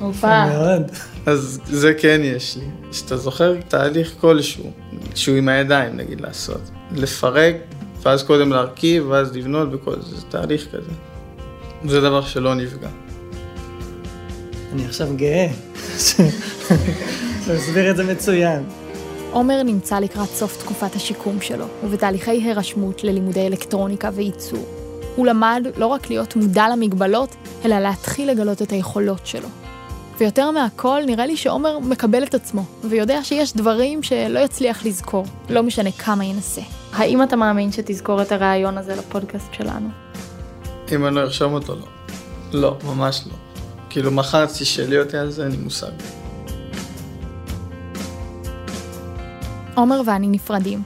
הופה. 0.00 0.46
מאוד. 0.46 0.82
אז 1.26 1.60
זה 1.64 1.94
כן 1.94 2.20
יש 2.24 2.56
לי. 2.56 2.92
שאתה 2.92 3.16
זוכר 3.16 3.54
תהליך 3.68 4.14
כלשהו, 4.20 4.70
שהוא 5.14 5.36
עם 5.36 5.48
הידיים 5.48 5.96
נגיד 5.96 6.20
לעשות. 6.20 6.60
לפרק, 6.94 7.54
ואז 8.02 8.22
קודם 8.22 8.52
להרכיב, 8.52 9.06
ואז 9.08 9.36
לבנות 9.36 9.68
וכל 9.72 9.94
זה, 10.00 10.16
זה 10.16 10.22
תהליך 10.28 10.66
כזה. 10.72 10.90
זה 11.84 12.00
דבר 12.00 12.22
שלא 12.22 12.54
נפגע. 12.54 12.88
אני 14.72 14.84
עכשיו 14.86 15.08
גאה. 15.16 15.48
אתה 17.44 17.54
מסביר 17.54 17.90
את 17.90 17.96
זה 17.96 18.04
מצוין. 18.04 18.62
עומר 19.30 19.62
נמצא 19.62 19.98
לקראת 19.98 20.28
סוף 20.28 20.56
תקופת 20.56 20.94
השיקום 20.96 21.40
שלו, 21.40 21.64
ובתהליכי 21.84 22.30
הירשמות 22.30 23.04
ללימודי 23.04 23.46
אלקטרוניקה 23.46 24.10
וייצור. 24.14 24.66
הוא 25.16 25.26
למד 25.26 25.66
לא 25.76 25.86
רק 25.86 26.10
להיות 26.10 26.36
מודע 26.36 26.68
למגבלות, 26.72 27.36
אלא 27.64 27.78
להתחיל 27.78 28.30
לגלות 28.30 28.62
את 28.62 28.70
היכולות 28.70 29.26
שלו. 29.26 29.48
ויותר 30.18 30.50
מהכל, 30.50 31.00
נראה 31.06 31.26
לי 31.26 31.36
שעומר 31.36 31.78
מקבל 31.78 32.22
את 32.22 32.34
עצמו, 32.34 32.64
ויודע 32.84 33.24
שיש 33.24 33.56
דברים 33.56 34.02
שלא 34.02 34.38
יצליח 34.38 34.86
לזכור, 34.86 35.26
לא 35.50 35.62
משנה 35.62 35.92
כמה 35.92 36.24
ינסה. 36.24 36.60
האם 36.92 37.22
אתה 37.22 37.36
מאמין 37.36 37.72
שתזכור 37.72 38.22
את 38.22 38.32
הרעיון 38.32 38.78
הזה 38.78 38.96
לפודקאסט 38.96 39.54
שלנו? 39.54 39.88
אם 40.92 41.06
אני 41.06 41.14
לא 41.14 41.20
ארשום 41.20 41.52
אותו, 41.52 41.76
לא. 41.76 41.86
לא, 42.52 42.76
ממש 42.84 43.24
לא. 43.26 43.34
כאילו, 43.90 44.10
מחר 44.10 44.46
תשאלי 44.46 44.98
אותי 44.98 45.16
על 45.16 45.30
זה, 45.30 45.42
אין 45.44 45.52
לי 45.52 45.58
מושג. 45.58 45.90
עומר 49.74 50.00
ואני 50.06 50.28
נפרדים, 50.28 50.82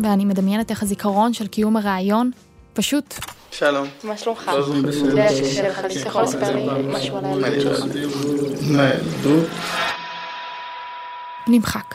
ואני 0.00 0.24
מדמיינת 0.24 0.70
איך 0.70 0.82
הזיכרון 0.82 1.32
של 1.32 1.46
קיום 1.46 1.76
הרעיון 1.76 2.30
פשוט... 2.74 3.14
שלום. 3.50 3.88
מה 4.04 4.16
שלומך? 4.16 4.50
בסדר. 4.88 5.70
אתה 5.80 6.08
יכול 6.08 6.22
לספר 6.22 6.56
לי 6.56 6.66
משהו 6.88 7.16
על 7.16 7.44
הילדות 7.44 7.76
שלך? 7.76 7.84
נמחק. 11.48 11.94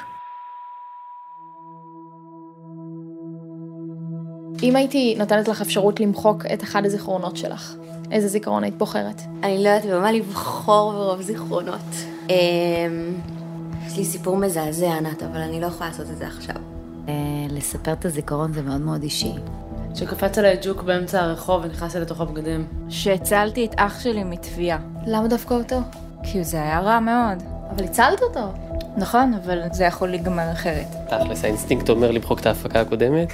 אם 4.64 4.76
הייתי 4.76 5.16
נותנת 5.18 5.48
לך 5.48 5.62
אפשרות 5.62 6.00
למחוק 6.00 6.46
את 6.54 6.64
אחד 6.64 6.86
הזיכרונות 6.86 7.38
שלך, 7.38 7.74
איזה 8.12 8.28
זיכרון 8.28 8.64
היית 8.64 8.78
בוחרת? 8.78 9.22
אני 9.44 9.64
לא 9.64 9.70
יודעת 9.70 9.86
במה 9.86 10.12
לבחור 10.12 10.92
ברוב 10.94 11.22
זיכרונות. 11.22 11.80
אמ, 12.30 12.36
יש 13.88 13.98
לי 13.98 14.06
סיפור 14.06 14.38
מזעזע, 14.38 14.94
ענת, 14.94 15.24
אבל 15.24 15.42
אני 15.42 15.62
לא 15.62 15.66
יכולה 15.66 15.90
לעשות 15.90 16.10
את 16.12 16.18
זה 16.18 16.28
עכשיו. 16.28 16.56
אה, 17.08 17.14
לספר 17.50 17.94
את 17.94 18.06
הזיכרון 18.06 18.54
זה 18.54 18.62
מאוד 18.62 18.82
מאוד 18.82 19.04
אישי. 19.04 19.32
שקפץ 19.96 20.38
עליי 20.38 20.58
ג'וק 20.62 20.84
באמצע 20.84 21.22
הרחוב 21.22 21.62
ונכנס 21.64 21.96
לי 21.96 22.02
לתוך 22.02 22.22
הבגדים. 22.22 22.68
שהצלתי 22.90 23.66
את 23.66 23.74
אח 23.78 24.00
שלי 24.00 24.24
מתביעה, 24.24 24.78
למה 25.08 25.28
דווקא 25.28 25.54
אותו? 25.54 25.80
כי 26.24 26.44
זה 26.44 26.62
היה 26.62 26.80
רע 26.80 27.00
מאוד. 27.00 27.44
אבל 27.75 27.84
הצלת 27.84 28.22
אותו. 28.22 28.40
נכון, 28.98 29.34
אבל 29.34 29.60
זה 29.72 29.84
יכול 29.84 30.10
להיגמר 30.10 30.52
אחרת. 30.52 30.86
תכלס, 31.08 31.44
האינסטינקט 31.44 31.90
אומר 31.90 32.12
למחוק 32.12 32.40
את 32.40 32.46
ההפקה 32.46 32.82
הקודמת. 32.82 33.30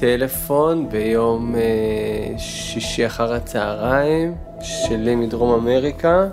טלפון 0.00 0.88
ביום 0.88 1.54
אה, 1.54 2.38
שישי 2.38 3.06
אחר 3.06 3.32
הצהריים, 3.32 4.34
שלי 4.60 5.14
מדרום 5.14 5.54
אמריקה, 5.54 6.26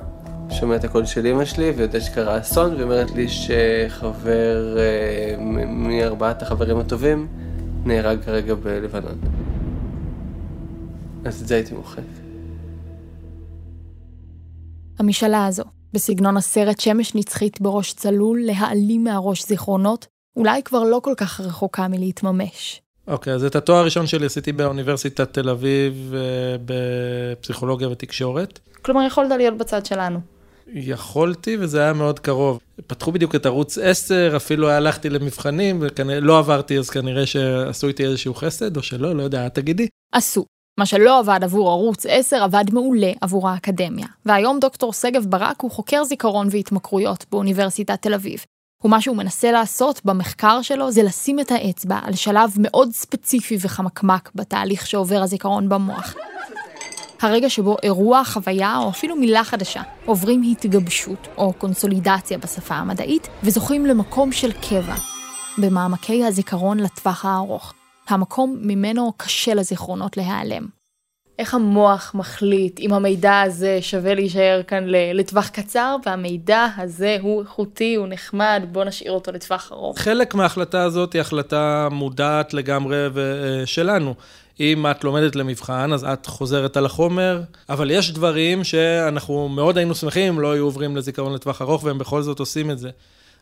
שומע 0.50 0.76
את 0.76 0.84
הקול 0.84 1.06
של 1.06 1.28
אמא 1.28 1.46
שלי 1.46 1.72
ויודע 1.72 2.00
שקרה 2.00 2.40
אסון, 2.40 2.74
והיא 2.74 2.84
אומרת 2.84 3.12
לי 3.12 3.28
שחבר 3.28 4.78
אה, 4.78 5.36
מארבעת 5.68 6.42
החברים 6.42 6.78
הטובים 6.78 7.28
נהרג 7.86 8.24
כרגע 8.24 8.56
בלבנון. 8.56 9.20
אז 11.26 11.42
את 11.42 11.48
זה 11.48 11.56
הייתי 11.56 11.74
מוחק. 11.74 12.02
המשאלה 15.00 15.46
הזו, 15.46 15.64
בסגנון 15.94 16.38
הסרט 16.38 16.80
שמש 16.80 17.16
נצחית 17.16 17.62
בראש 17.62 17.94
צלול, 17.94 18.40
להעלים 18.44 19.04
מהראש 19.04 19.46
זיכרונות, 19.46 20.08
אולי 20.36 20.64
כבר 20.64 20.84
לא 20.84 21.00
כל 21.04 21.14
כך 21.18 21.40
רחוקה 21.40 21.88
מלהתממש. 21.88 22.82
אוקיי, 23.08 23.34
אז 23.34 23.44
את 23.44 23.56
התואר 23.56 23.78
הראשון 23.78 24.08
שלי 24.08 24.26
עשיתי 24.26 24.52
באוניברסיטת 24.52 25.34
תל 25.34 25.50
אביב 25.50 26.14
אה, 26.16 26.56
בפסיכולוגיה 26.66 27.90
ותקשורת. 27.90 28.60
כלומר, 28.82 29.04
יכולת 29.04 29.32
להיות 29.38 29.58
בצד 29.58 29.86
שלנו. 29.86 30.20
יכולתי 30.74 31.58
וזה 31.60 31.82
היה 31.82 31.94
מאוד 31.94 32.20
קרוב. 32.20 32.60
פתחו 32.88 33.12
בדיוק 33.12 33.36
את 33.36 33.46
ערוץ 33.46 33.78
10, 33.78 34.34
אפילו 34.36 34.70
הלכתי 34.70 35.10
למבחנים, 35.10 35.80
וכנראה 35.82 36.20
לא 36.20 36.40
עברתי, 36.40 36.78
אז 36.78 36.90
כנראה 36.90 37.26
שעשו 37.26 37.88
איתי 37.88 38.06
איזשהו 38.06 38.34
חסד, 38.34 38.78
או 38.78 38.84
שלא, 38.84 39.16
לא 39.16 39.24
יודע, 39.24 39.50
תגידי. 39.50 39.88
עשו. 40.12 40.46
מה 40.80 40.86
שלא 40.86 41.20
עבד 41.20 41.40
עבור 41.44 41.70
ערוץ 41.70 42.06
10 42.10 42.44
עבד 42.44 42.64
מעולה 42.72 43.12
עבור 43.22 43.50
האקדמיה. 43.50 44.08
והיום 44.26 44.60
דוקטור 44.60 44.94
שגב 44.94 45.26
ברק 45.30 45.62
הוא 45.62 45.72
חוקר 45.72 46.04
זיכרון 46.04 46.48
והתמכרויות 46.52 47.26
באוניברסיטת 47.32 48.02
תל 48.02 48.14
אביב. 48.14 48.46
ומה 48.84 49.02
שהוא 49.02 49.18
מנסה 49.18 49.52
לעשות 49.52 50.06
במחקר 50.06 50.62
שלו 50.62 50.92
זה 50.92 51.04
לשים 51.04 51.40
את 51.40 51.52
האצבע 51.52 52.00
על 52.04 52.16
שלב 52.16 52.52
מאוד 52.58 52.92
ספציפי 52.92 53.58
וחמקמק 53.62 54.32
בתהליך 54.36 54.88
שעובר 54.88 55.22
הזיכרון 55.22 55.70
במוח. 55.70 56.16
הרגע 57.22 57.50
שבו 57.50 57.78
אירוע, 57.84 58.24
חוויה 58.24 58.78
או 58.78 58.90
אפילו 58.90 59.16
מילה 59.16 59.44
חדשה 59.44 59.82
עוברים 60.06 60.44
התגבשות 60.52 61.28
או 61.38 61.54
קונסולידציה 61.54 62.38
בשפה 62.38 62.76
המדעית 62.76 63.28
וזוכים 63.44 63.86
למקום 63.86 64.32
של 64.32 64.52
קבע 64.52 64.96
במעמקי 65.58 66.26
הזיכרון 66.26 66.80
לטווח 66.80 67.26
הארוך. 67.26 67.74
המקום 68.10 68.58
ממנו 68.62 69.14
קשה 69.18 69.54
לזיכרונות 69.54 70.18
להיעלם. 70.18 70.66
איך 71.40 71.54
המוח 71.54 72.12
מחליט 72.16 72.80
אם 72.80 72.94
המידע 72.94 73.42
הזה 73.42 73.78
שווה 73.82 74.14
להישאר 74.14 74.62
כאן 74.68 74.84
ל- 74.88 75.20
לטווח 75.20 75.48
קצר 75.48 75.96
והמידע 76.06 76.68
הזה 76.78 77.18
הוא 77.22 77.42
איכותי, 77.42 77.96
הוא 77.96 78.08
נחמד, 78.10 78.64
בוא 78.72 78.84
נשאיר 78.84 79.12
אותו 79.12 79.32
לטווח 79.32 79.72
ארוך. 79.72 80.00
חלק 80.00 80.36
מההחלטה 80.36 80.84
הזאת 80.84 81.14
היא 81.14 81.22
החלטה 81.22 81.88
מודעת 81.92 82.54
לגמרי 82.54 82.96
אה, 82.98 83.66
שלנו. 83.66 84.16
אם 84.60 84.86
את 84.92 85.04
לומדת 85.04 85.36
למבחן, 85.36 85.94
אז 85.94 86.04
את 86.04 86.26
חוזרת 86.26 86.78
על 86.78 86.86
החומר, 86.86 87.42
אבל 87.70 87.92
יש 87.92 88.12
דברים 88.12 88.64
שאנחנו 88.64 89.50
מאוד 89.50 89.78
היינו 89.78 89.96
שמחים 89.96 90.34
אם 90.34 90.40
לא 90.40 90.52
היו 90.52 90.64
עוברים 90.64 90.98
לזיכרון 90.98 91.34
לטווח 91.34 91.62
ארוך, 91.62 91.84
והם 91.84 91.98
בכל 91.98 92.22
זאת 92.22 92.40
עושים 92.40 92.72
את 92.72 92.80
זה. 92.80 92.90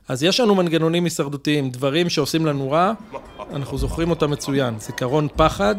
אז 0.08 0.24
יש 0.24 0.40
לנו 0.40 0.56
מנגנונים 0.56 1.04
הישרדותיים, 1.04 1.70
דברים 1.70 2.10
שעושים 2.10 2.46
לנו 2.46 2.72
רע, 2.72 2.94
אנחנו 3.54 3.78
זוכרים 3.78 4.10
אותם 4.10 4.32
מצוין. 4.32 4.80
זיכרון 4.80 5.28
פחד, 5.36 5.76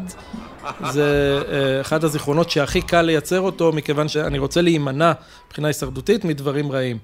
זה 0.91 1.41
אה, 1.51 1.81
אחד 1.81 2.03
הזיכרונות 2.03 2.49
שהכי 2.49 2.81
קל 2.81 3.01
לייצר 3.01 3.39
אותו, 3.39 3.71
מכיוון 3.71 4.07
שאני 4.07 4.39
רוצה 4.39 4.61
להימנע 4.61 5.11
מבחינה 5.47 5.67
הישרדותית 5.67 6.25
מדברים 6.25 6.71
רעים. 6.71 6.97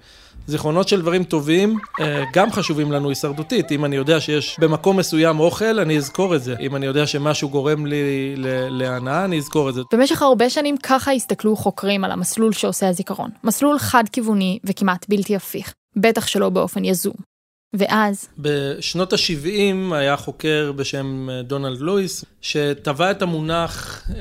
זיכרונות 0.48 0.88
של 0.88 1.02
דברים 1.02 1.24
טובים 1.24 1.78
אה, 2.00 2.24
גם 2.34 2.52
חשובים 2.52 2.92
לנו 2.92 3.10
הישרדותית. 3.10 3.72
אם 3.72 3.86
אני 3.86 3.96
יודע 3.96 4.20
שיש 4.20 4.58
במקום 4.60 4.98
מסוים 4.98 5.40
אוכל, 5.40 5.80
אני 5.80 5.98
אזכור 5.98 6.36
את 6.36 6.44
זה. 6.44 6.56
אם 6.60 6.76
אני 6.76 6.86
יודע 6.86 7.08
שמשהו 7.08 7.50
גורם 7.50 7.86
לי 7.86 8.36
להנאה, 8.70 9.26
אני 9.26 9.38
אזכור 9.38 9.70
את 9.70 9.74
זה. 9.74 9.82
במשך 9.94 10.22
הרבה 10.22 10.50
שנים 10.50 10.78
ככה 10.78 11.12
הסתכלו 11.12 11.56
חוקרים 11.56 12.04
על 12.04 12.12
המסלול 12.12 12.54
שעושה 12.54 12.90
הזיכרון. 12.90 13.30
מסלול 13.44 13.80
חד-כיווני 13.80 14.60
וכמעט 14.64 15.06
בלתי 15.10 15.36
הפיך. 15.36 15.74
בטח 15.96 16.28
שלא 16.28 16.50
באופן 16.50 16.86
יזום. 16.86 17.31
ואז, 17.74 18.28
בשנות 18.38 19.14
ה-70 19.14 19.94
היה 19.96 20.18
חוקר 20.18 20.72
בשם 20.76 21.30
אה, 21.30 21.42
דונלד 21.42 21.80
לואיס, 21.80 22.26
שטבע 22.42 23.12
את 23.12 23.22
המונח 23.22 24.04
אה, 24.10 24.16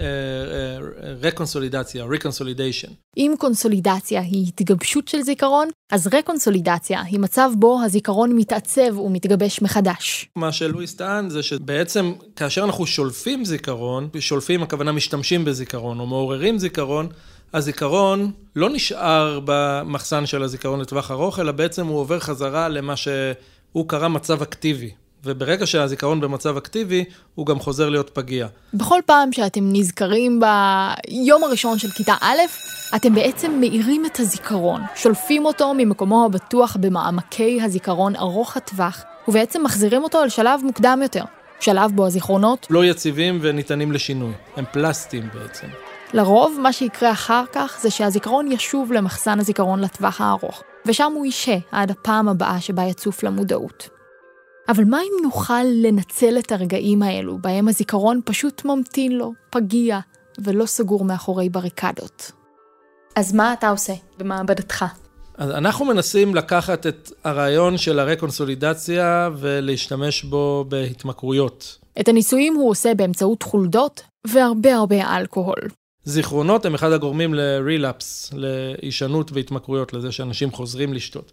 רקונסולידציה, 1.23 2.05
רקונסולידיישן. 2.05 2.89
אם 3.17 3.35
קונסולידציה 3.39 4.21
היא 4.21 4.47
התגבשות 4.49 5.09
של 5.09 5.23
זיכרון, 5.23 5.69
אז 5.93 6.09
רקונסולידציה 6.13 7.03
היא 7.03 7.21
מצב 7.21 7.51
בו 7.57 7.81
הזיכרון 7.85 8.37
מתעצב 8.37 8.99
ומתגבש 8.99 9.63
מחדש. 9.63 10.29
מה 10.37 10.53
שלואיס 10.53 10.95
טען 10.95 11.31
זה 11.31 11.43
שבעצם 11.43 12.13
כאשר 12.37 12.65
אנחנו 12.65 12.87
שולפים 12.87 13.45
זיכרון, 13.45 14.09
שולפים 14.19 14.63
הכוונה 14.63 14.93
משתמשים 14.93 15.45
בזיכרון 15.45 16.01
או 16.01 16.07
מעוררים 16.07 16.59
זיכרון, 16.59 17.09
הזיכרון 17.55 18.31
לא 18.57 18.71
נשאר 18.71 19.41
במחסן 19.45 20.27
של 20.27 20.43
הזיכרון 20.43 20.81
לטווח 20.81 21.11
ארוך, 21.11 21.41
אלא 21.41 21.53
בעצם 21.53 21.87
הוא 21.87 21.99
עובר 21.99 22.21
חזרה 22.21 22.69
למה 22.69 22.97
שהוא 22.97 23.89
קרא 23.89 24.09
מצב 24.09 24.43
אקטיבי. 24.43 24.91
וברגע 25.25 25.67
שהזיכרון 25.67 26.21
במצב 26.21 26.57
אקטיבי, 26.57 27.05
הוא 27.35 27.47
גם 27.47 27.61
חוזר 27.61 27.89
להיות 27.89 28.11
פגיע. 28.11 28.47
בכל 28.75 29.01
פעם 29.07 29.33
שאתם 29.33 29.61
נזכרים 29.73 30.41
ביום 30.41 31.45
הראשון 31.45 31.79
של 31.79 31.91
כיתה 31.91 32.15
א', 32.21 32.39
אתם 32.97 33.15
בעצם 33.15 33.61
מאירים 33.61 34.07
את 34.07 34.21
הזיכרון, 34.21 34.83
שולפים 34.97 35.45
אותו 35.45 35.75
ממקומו 35.77 36.25
הבטוח 36.25 36.77
במעמקי 36.81 37.63
הזיכרון 37.63 38.17
ארוך 38.17 38.57
הטווח, 38.57 39.03
ובעצם 39.29 39.65
מחזירים 39.65 40.03
אותו 40.03 40.25
לשלב 40.25 40.61
מוקדם 40.65 41.01
יותר, 41.03 41.25
שלב 41.61 41.91
בו 41.95 42.07
הזיכרונות, 42.07 42.67
לא 42.71 42.85
יציבים 42.85 43.39
וניתנים 43.43 43.93
לשינוי. 43.93 44.33
הם 44.57 44.65
פלסטיים 44.73 45.29
בעצם. 45.35 45.67
לרוב 46.15 46.59
מה 46.63 46.73
שיקרה 46.73 47.13
אחר 47.13 47.45
כך 47.53 47.79
זה 47.83 47.91
שהזיכרון 47.91 48.53
ישוב 48.53 48.93
למחסן 48.93 49.41
הזיכרון 49.41 49.81
לטווח 49.81 50.21
הארוך, 50.21 50.63
ושם 50.87 51.13
הוא 51.15 51.27
יישה 51.27 51.57
עד 51.73 51.91
הפעם 51.91 52.29
הבאה 52.29 52.61
שבה 52.61 52.83
יצוף 52.83 53.23
למודעות. 53.23 53.89
אבל 54.69 54.85
מה 54.85 55.01
אם 55.01 55.23
נוכל 55.23 55.63
לנצל 55.65 56.39
את 56.39 56.53
הרגעים 56.53 57.03
האלו, 57.03 57.39
בהם 57.39 57.69
הזיכרון 57.69 58.21
פשוט 58.25 58.65
ממתין 58.65 59.13
לו, 59.13 59.33
פגיע, 59.51 59.99
ולא 60.39 60.67
סגור 60.67 61.05
מאחורי 61.05 61.49
בריקדות? 61.49 62.33
אז 63.17 63.35
מה 63.35 63.53
אתה 63.53 63.69
עושה 63.69 63.93
במעבדתך? 64.19 64.85
אז 65.37 65.51
אנחנו 65.51 65.85
מנסים 65.85 66.35
לקחת 66.35 66.87
את 66.87 67.13
הרעיון 67.25 67.79
של 67.79 67.99
הרקונסולידציה 67.99 69.31
ולהשתמש 69.37 70.23
בו 70.23 70.65
בהתמכרויות. 70.69 71.79
את 72.01 72.09
הניסויים 72.09 72.55
הוא 72.55 72.71
עושה 72.71 72.95
באמצעות 72.95 73.43
חולדות 73.43 74.03
והרבה 74.27 74.75
הרבה 74.75 75.17
אלכוהול. 75.17 75.69
זיכרונות 76.11 76.65
הם 76.67 76.75
אחד 76.75 76.93
הגורמים 76.93 77.35
ל-relapse, 77.35 78.33
להישנות 78.33 79.33
והתמכרויות, 79.33 79.93
לזה 79.93 80.13
שאנשים 80.13 80.53
חוזרים 80.53 80.95
לשתות. 80.95 81.33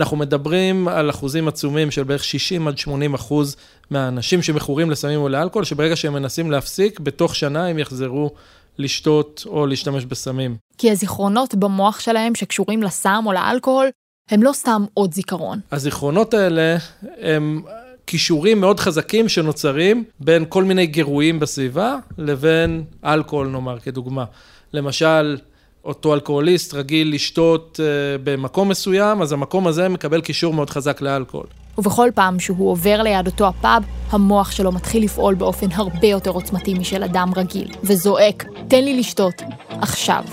אנחנו 0.00 0.16
מדברים 0.16 0.88
על 0.88 1.10
אחוזים 1.10 1.48
עצומים 1.48 1.90
של 1.90 2.02
בערך 2.02 2.24
60 2.24 2.68
עד 2.68 2.78
80 2.78 3.14
אחוז 3.14 3.56
מהאנשים 3.90 4.42
שמכורים 4.42 4.90
לסמים 4.90 5.20
או 5.20 5.28
לאלכוהול, 5.28 5.64
שברגע 5.64 5.96
שהם 5.96 6.12
מנסים 6.12 6.50
להפסיק, 6.50 7.00
בתוך 7.00 7.34
שנה 7.34 7.66
הם 7.66 7.78
יחזרו 7.78 8.30
לשתות 8.78 9.44
או 9.46 9.66
להשתמש 9.66 10.04
בסמים. 10.04 10.56
כי 10.78 10.90
הזיכרונות 10.90 11.54
במוח 11.54 12.00
שלהם 12.00 12.34
שקשורים 12.34 12.82
לסם 12.82 13.22
או 13.26 13.32
לאלכוהול, 13.32 13.86
הם 14.30 14.42
לא 14.42 14.52
סתם 14.52 14.84
עוד 14.94 15.14
זיכרון. 15.14 15.60
הזיכרונות 15.72 16.34
האלה 16.34 16.76
הם 17.20 17.62
כישורים 18.08 18.60
מאוד 18.60 18.80
חזקים 18.80 19.28
שנוצרים 19.28 20.04
בין 20.20 20.44
כל 20.48 20.64
מיני 20.64 20.86
גירויים 20.86 21.40
בסביבה 21.40 21.96
לבין 22.18 22.84
אלכוהול 23.04 23.48
נאמר, 23.48 23.78
כדוגמה. 23.78 24.24
למשל, 24.72 25.36
אותו 25.84 26.14
אלכוהוליסט 26.14 26.74
רגיל 26.74 27.14
לשתות 27.14 27.80
uh, 27.80 28.20
במקום 28.24 28.68
מסוים, 28.68 29.22
אז 29.22 29.32
המקום 29.32 29.66
הזה 29.66 29.88
מקבל 29.88 30.20
קישור 30.20 30.54
מאוד 30.54 30.70
חזק 30.70 31.00
לאלכוהול. 31.00 31.46
ובכל 31.78 32.08
פעם 32.14 32.40
שהוא 32.40 32.70
עובר 32.70 33.02
ליד 33.02 33.26
אותו 33.26 33.46
הפאב, 33.46 33.82
המוח 34.10 34.50
שלו 34.50 34.72
מתחיל 34.72 35.04
לפעול 35.04 35.34
באופן 35.34 35.66
הרבה 35.72 36.06
יותר 36.06 36.30
עוצמתי 36.30 36.74
משל 36.74 37.02
אדם 37.02 37.32
רגיל, 37.36 37.68
וזועק, 37.82 38.44
תן 38.68 38.84
לי 38.84 38.98
לשתות, 38.98 39.42
עכשיו. 39.68 40.24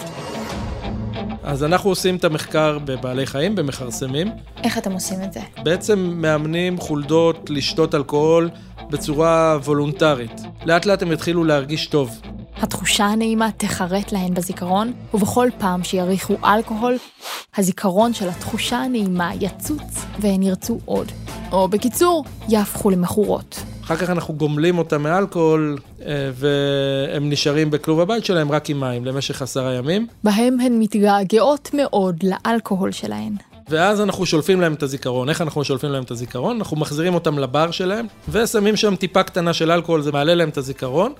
אז 1.45 1.63
אנחנו 1.63 1.89
עושים 1.89 2.15
את 2.15 2.23
המחקר 2.23 2.77
בבעלי 2.85 3.25
חיים, 3.25 3.55
במכרסמים. 3.55 4.27
איך 4.63 4.77
אתם 4.77 4.91
עושים 4.91 5.23
את 5.23 5.33
זה? 5.33 5.39
בעצם 5.63 5.99
מאמנים 5.99 6.77
חולדות 6.77 7.49
לשתות 7.49 7.95
אלכוהול 7.95 8.49
בצורה 8.89 9.57
וולונטרית. 9.63 10.41
לאט 10.65 10.85
לאט 10.85 11.01
הם 11.01 11.11
יתחילו 11.11 11.43
להרגיש 11.43 11.87
טוב. 11.87 12.21
התחושה 12.57 13.05
הנעימה 13.05 13.49
תחרט 13.57 14.11
להן 14.11 14.33
בזיכרון, 14.33 14.93
ובכל 15.13 15.49
פעם 15.57 15.83
שיריחו 15.83 16.35
אלכוהול, 16.43 16.97
הזיכרון 17.57 18.13
של 18.13 18.29
התחושה 18.29 18.77
הנעימה 18.77 19.31
יצוץ 19.39 20.05
והן 20.19 20.43
ירצו 20.43 20.79
עוד. 20.85 21.11
או 21.51 21.67
בקיצור, 21.67 22.25
יהפכו 22.49 22.89
למכורות. 22.89 23.74
אחר 23.85 23.95
כך 23.95 24.09
אנחנו 24.09 24.33
גומלים 24.33 24.77
אותם 24.77 25.03
מאלכוהול, 25.03 25.77
אה, 26.05 26.29
והם 26.35 27.29
נשארים 27.29 27.71
בכלוב 27.71 27.99
הבית 27.99 28.25
שלהם 28.25 28.51
רק 28.51 28.69
עם 28.69 28.79
מים 28.79 29.05
למשך 29.05 29.41
עשרה 29.41 29.73
ימים. 29.73 30.07
בהם 30.23 30.59
הן 30.59 30.79
מתגעגעות 30.79 31.69
מאוד 31.73 32.23
לאלכוהול 32.23 32.91
שלהן. 32.91 33.33
ואז 33.69 34.01
אנחנו 34.01 34.25
שולפים 34.25 34.61
להם 34.61 34.73
את 34.73 34.83
הזיכרון. 34.83 35.29
איך 35.29 35.41
אנחנו 35.41 35.63
שולפים 35.63 35.91
להם 35.91 36.03
את 36.03 36.11
הזיכרון? 36.11 36.57
אנחנו 36.57 36.77
מחזירים 36.77 37.15
אותם 37.15 37.39
לבר 37.39 37.71
שלהם, 37.71 38.07
ושמים 38.29 38.75
שם 38.75 38.95
טיפה 38.95 39.23
קטנה 39.23 39.53
של 39.53 39.71
אלכוהול, 39.71 40.01
זה 40.01 40.11
מעלה 40.11 40.35
להם 40.35 40.49
את 40.49 40.57
הזיכרון. 40.57 41.13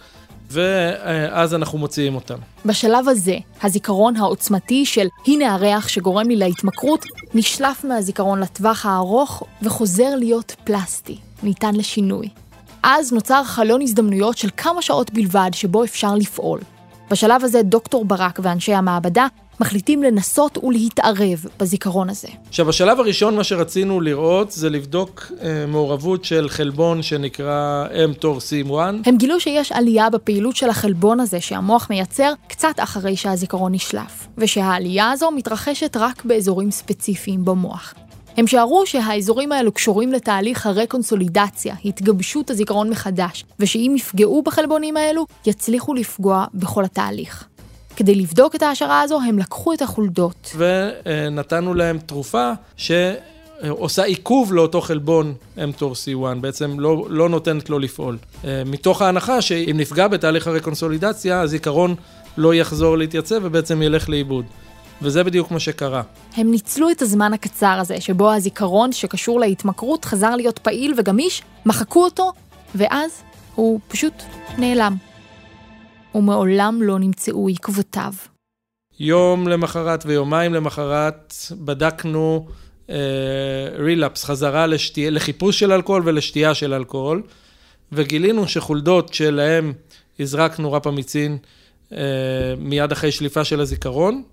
ואז 0.52 1.54
אנחנו 1.54 1.78
מוציאים 1.78 2.16
אותם. 2.16 2.38
בשלב 2.66 3.10
הזה, 3.10 3.38
הזיכרון 3.64 4.16
העוצמתי 4.16 4.86
של 4.86 5.08
הנה 5.28 5.54
הריח 5.54 5.88
שגורם 5.88 6.28
לי 6.28 6.36
להתמכרות, 6.36 7.06
נשלף 7.34 7.84
מהזיכרון 7.84 8.40
לטווח 8.40 8.86
הארוך 8.86 9.44
וחוזר 9.62 10.16
להיות 10.16 10.56
פלסטי, 10.64 11.18
ניתן 11.44 11.76
לשינוי. 11.76 12.30
אז 12.88 13.14
נוצר 13.14 13.44
חלון 13.44 13.82
הזדמנויות 13.82 14.38
של 14.38 14.50
כמה 14.58 14.82
שעות 14.82 15.12
בלבד 15.14 15.50
שבו 15.54 15.84
אפשר 15.84 16.16
לפעול. 16.16 16.60
בשלב 17.12 17.44
הזה 17.44 17.62
דוקטור 17.64 18.06
ברק 18.06 18.40
ואנשי 18.44 18.74
המעבדה 18.74 19.28
מחליטים 19.60 20.04
לנסות 20.04 20.58
ולהתערב 20.64 21.46
בזיכרון 21.60 22.10
הזה. 22.10 22.28
עכשיו, 22.48 22.66
בשלב 22.66 23.00
הראשון 23.00 23.36
מה 23.36 23.44
שרצינו 23.44 24.02
לראות 24.02 24.52
זה 24.52 24.70
לבדוק 24.70 25.32
אה, 25.42 25.66
מעורבות 25.68 26.26
של 26.26 26.50
חלבון 26.50 27.02
שנקרא 27.02 27.86
mTOR-C1. 28.12 28.74
הם 29.06 29.18
גילו 29.18 29.40
שיש 29.40 29.72
עלייה 29.72 30.10
בפעילות 30.10 30.56
של 30.56 30.70
החלבון 30.70 31.20
הזה 31.20 31.42
שהמוח 31.42 31.90
מייצר 31.90 32.34
קצת 32.48 32.74
אחרי 32.78 33.16
שהזיכרון 33.16 33.72
נשלף, 33.72 34.28
ושהעלייה 34.38 35.12
הזו 35.12 35.32
מתרחשת 35.32 35.98
רק 36.00 36.26
באזורים 36.26 36.72
ספציפיים 36.72 37.46
במוח. 37.46 37.94
הם 38.38 38.48
שערו 38.48 38.86
שהאזורים 38.86 39.52
האלו 39.52 39.72
קשורים 39.72 40.14
לתהליך 40.14 40.66
הרקונסולידציה, 40.66 41.76
התגבשות 41.86 42.50
הזיכרון 42.50 42.90
מחדש, 42.90 43.46
ושאם 43.60 43.94
יפגעו 43.98 44.42
בחלבונים 44.42 44.98
האלו, 44.98 45.26
יצליחו 45.46 45.94
לפגוע 45.94 46.46
בכל 46.54 46.84
התהליך. 46.86 47.44
כדי 47.96 48.16
לבדוק 48.16 48.56
את 48.56 48.62
ההשערה 48.62 49.02
הזו, 49.02 49.20
הם 49.28 49.40
לקחו 49.40 49.74
את 49.74 49.82
החולדות. 49.82 50.56
ונתנו 50.58 51.74
להם 51.74 52.00
תרופה 52.00 52.52
שעושה 52.78 54.04
עיכוב 54.04 54.54
לאותו 54.54 54.82
חלבון 54.82 55.34
mTOR-C1, 55.58 56.40
בעצם 56.42 56.80
לא, 56.80 57.06
לא 57.10 57.30
נותנת 57.30 57.70
לו 57.70 57.80
לפעול. 57.80 58.18
מתוך 58.66 59.02
ההנחה 59.02 59.42
שאם 59.42 59.76
נפגע 59.80 60.08
בתהליך 60.08 60.48
הרקונסולידציה, 60.48 61.42
הזיכרון 61.42 61.96
לא 62.38 62.54
יחזור 62.54 62.98
להתייצב 62.98 63.40
ובעצם 63.44 63.82
ילך 63.82 64.10
לאיבוד. 64.10 64.46
וזה 65.02 65.24
בדיוק 65.24 65.52
מה 65.52 65.60
שקרה. 65.60 66.02
הם 66.36 66.52
ניצלו 66.52 66.92
את 66.92 67.02
הזמן 67.02 67.34
הקצר 67.34 67.78
הזה, 67.82 68.02
שבו 68.02 68.32
הזיכרון 68.32 68.92
שקשור 68.92 69.40
להתמכרות 69.40 70.06
חזר 70.06 70.36
להיות 70.36 70.60
פעיל 70.60 70.94
וגמיש, 70.98 71.42
מחקו 71.66 72.04
אותו, 72.04 72.32
ואז 72.76 73.22
הוא 73.56 73.80
פשוט 73.88 74.14
נעלם. 74.58 74.96
ומעולם 76.16 76.82
לא 76.82 77.00
נמצאו 77.00 77.50
עקבותיו. 77.50 78.14
יום 79.00 79.48
למחרת 79.48 80.04
ויומיים 80.06 80.54
למחרת 80.54 81.36
בדקנו 81.52 82.48
רילאפס, 83.80 84.24
uh, 84.24 84.28
חזרה 84.28 84.68
לשתי... 84.68 85.12
לחיפוש 85.12 85.60
של 85.60 85.72
אלכוהול 85.72 86.02
ולשתייה 86.06 86.54
של 86.54 86.74
אלכוהול, 86.74 87.24
וגילינו 87.92 88.48
שחולדות 88.48 89.14
שלהם 89.14 89.74
הזרקנו 90.20 90.74
רפמיצין 90.74 91.38
uh, 91.90 91.96
מיד 92.58 92.92
אחרי 92.92 93.12
שליפה 93.12 93.44
של 93.44 93.60
הזיכרון, 93.60 94.24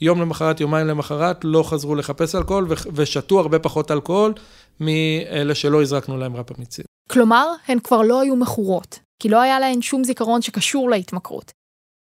יום 0.00 0.20
למחרת, 0.20 0.60
יומיים 0.60 0.86
למחרת, 0.86 1.44
לא 1.44 1.62
חזרו 1.62 1.94
לחפש 1.94 2.34
אלכוהול 2.34 2.66
ושתו 2.92 3.40
הרבה 3.40 3.58
פחות 3.58 3.90
אלכוהול 3.90 4.34
מאלה 4.80 5.54
שלא 5.54 5.82
הזרקנו 5.82 6.16
להם 6.16 6.36
רפמיצין. 6.36 6.84
כלומר, 7.10 7.46
הן 7.68 7.78
כבר 7.78 8.02
לא 8.02 8.20
היו 8.20 8.36
מכורות, 8.36 8.98
כי 9.22 9.28
לא 9.28 9.40
היה 9.40 9.60
להן 9.60 9.82
שום 9.82 10.04
זיכרון 10.04 10.42
שקשור 10.42 10.90
להתמכרות. 10.90 11.52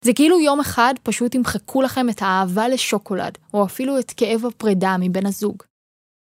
זה 0.04 0.12
כאילו 0.12 0.40
יום 0.40 0.60
אחד 0.60 0.94
פשוט 1.02 1.34
ימחקו 1.34 1.82
לכם 1.82 2.08
את 2.08 2.22
האהבה 2.22 2.68
לשוקולד, 2.68 3.38
או 3.54 3.64
אפילו 3.64 3.98
את 3.98 4.10
כאב 4.16 4.46
הפרידה 4.46 4.96
מבן 5.00 5.26
הזוג. 5.26 5.62